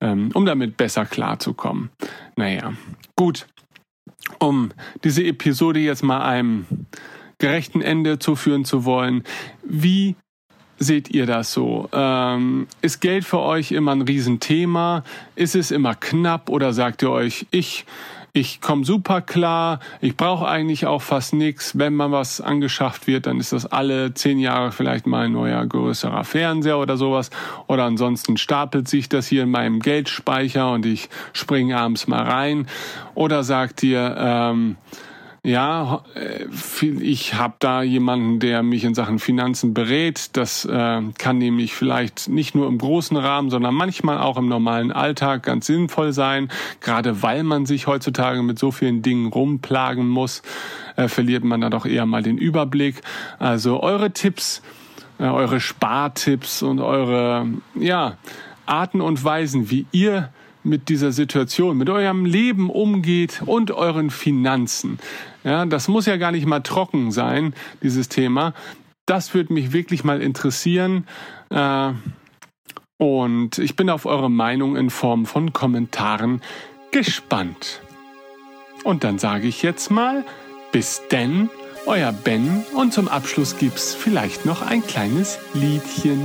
ähm, 0.00 0.30
um 0.34 0.44
damit 0.44 0.76
besser 0.76 1.06
klarzukommen. 1.06 1.90
Naja, 2.34 2.72
gut. 3.14 3.46
Um 4.38 4.70
diese 5.04 5.22
Episode 5.22 5.78
jetzt 5.78 6.02
mal 6.02 6.22
einem 6.22 6.66
gerechten 7.38 7.80
Ende 7.80 8.18
zuführen 8.18 8.64
zu 8.64 8.84
wollen. 8.84 9.24
Wie 9.62 10.16
seht 10.78 11.10
ihr 11.10 11.26
das 11.26 11.52
so? 11.52 11.88
Ähm, 11.92 12.66
ist 12.82 13.00
Geld 13.00 13.24
für 13.24 13.40
euch 13.40 13.72
immer 13.72 13.92
ein 13.92 14.02
Riesenthema? 14.02 15.04
Ist 15.36 15.54
es 15.54 15.70
immer 15.70 15.94
knapp 15.94 16.48
oder 16.48 16.72
sagt 16.72 17.02
ihr 17.02 17.10
euch, 17.10 17.46
ich 17.50 17.86
ich 18.36 18.60
komme 18.60 18.84
super 18.84 19.20
klar, 19.20 19.78
ich 20.00 20.16
brauche 20.16 20.48
eigentlich 20.48 20.86
auch 20.86 21.02
fast 21.02 21.34
nichts. 21.34 21.78
Wenn 21.78 21.94
mal 21.94 22.10
was 22.10 22.40
angeschafft 22.40 23.06
wird, 23.06 23.26
dann 23.26 23.38
ist 23.38 23.52
das 23.52 23.64
alle 23.64 24.12
zehn 24.12 24.40
Jahre 24.40 24.72
vielleicht 24.72 25.06
mal 25.06 25.26
ein 25.26 25.32
neuer 25.32 25.64
größerer 25.64 26.24
Fernseher 26.24 26.78
oder 26.78 26.96
sowas. 26.96 27.30
Oder 27.68 27.84
ansonsten 27.84 28.36
stapelt 28.36 28.88
sich 28.88 29.08
das 29.08 29.28
hier 29.28 29.44
in 29.44 29.52
meinem 29.52 29.78
Geldspeicher 29.78 30.72
und 30.72 30.84
ich 30.84 31.10
springe 31.32 31.78
abends 31.78 32.08
mal 32.08 32.24
rein. 32.24 32.66
Oder 33.14 33.44
sagt 33.44 33.84
ihr, 33.84 34.16
ähm, 34.18 34.78
ja, 35.44 36.02
äh, 36.14 36.46
ich 37.02 37.34
habe 37.34 37.54
da 37.58 37.82
jemanden, 37.82 38.40
der 38.40 38.62
mich 38.62 38.82
in 38.82 38.94
Sachen 38.94 39.18
Finanzen 39.18 39.74
berät. 39.74 40.34
Das 40.38 40.64
äh, 40.64 41.02
kann 41.18 41.36
nämlich 41.36 41.74
vielleicht 41.74 42.28
nicht 42.30 42.54
nur 42.54 42.66
im 42.66 42.78
großen 42.78 43.14
Rahmen, 43.18 43.50
sondern 43.50 43.74
manchmal 43.74 44.18
auch 44.18 44.38
im 44.38 44.48
normalen 44.48 44.90
Alltag 44.90 45.42
ganz 45.42 45.66
sinnvoll 45.66 46.14
sein. 46.14 46.50
Gerade 46.80 47.22
weil 47.22 47.42
man 47.42 47.66
sich 47.66 47.86
heutzutage 47.86 48.42
mit 48.42 48.58
so 48.58 48.70
vielen 48.70 49.02
Dingen 49.02 49.26
rumplagen 49.26 50.08
muss, 50.08 50.40
äh, 50.96 51.08
verliert 51.08 51.44
man 51.44 51.60
da 51.60 51.68
doch 51.68 51.84
eher 51.84 52.06
mal 52.06 52.22
den 52.22 52.38
Überblick. 52.38 53.02
Also 53.38 53.82
eure 53.82 54.12
Tipps, 54.12 54.62
eure 55.18 55.60
Spartipps 55.60 56.62
und 56.62 56.80
eure 56.80 57.46
ja 57.74 58.16
Arten 58.64 59.02
und 59.02 59.22
Weisen, 59.22 59.70
wie 59.70 59.84
ihr 59.92 60.30
mit 60.64 60.88
dieser 60.88 61.12
Situation, 61.12 61.76
mit 61.76 61.90
eurem 61.90 62.24
Leben 62.24 62.70
umgeht 62.70 63.42
und 63.46 63.70
euren 63.70 64.10
Finanzen. 64.10 64.98
Ja, 65.44 65.66
das 65.66 65.88
muss 65.88 66.06
ja 66.06 66.16
gar 66.16 66.32
nicht 66.32 66.46
mal 66.46 66.60
trocken 66.60 67.12
sein, 67.12 67.54
dieses 67.82 68.08
Thema. 68.08 68.54
Das 69.06 69.34
würde 69.34 69.52
mich 69.52 69.72
wirklich 69.72 70.02
mal 70.04 70.22
interessieren. 70.22 71.06
Äh, 71.50 71.92
und 72.96 73.58
ich 73.58 73.76
bin 73.76 73.90
auf 73.90 74.06
eure 74.06 74.30
Meinung 74.30 74.76
in 74.76 74.88
Form 74.88 75.26
von 75.26 75.52
Kommentaren 75.52 76.40
gespannt. 76.90 77.82
Und 78.84 79.04
dann 79.04 79.18
sage 79.18 79.46
ich 79.46 79.62
jetzt 79.62 79.90
mal, 79.90 80.24
bis 80.72 81.02
denn, 81.10 81.50
euer 81.86 82.12
Ben. 82.12 82.64
Und 82.74 82.92
zum 82.92 83.08
Abschluss 83.08 83.58
gibt's 83.58 83.94
vielleicht 83.94 84.46
noch 84.46 84.62
ein 84.62 84.86
kleines 84.86 85.38
Liedchen. 85.54 86.24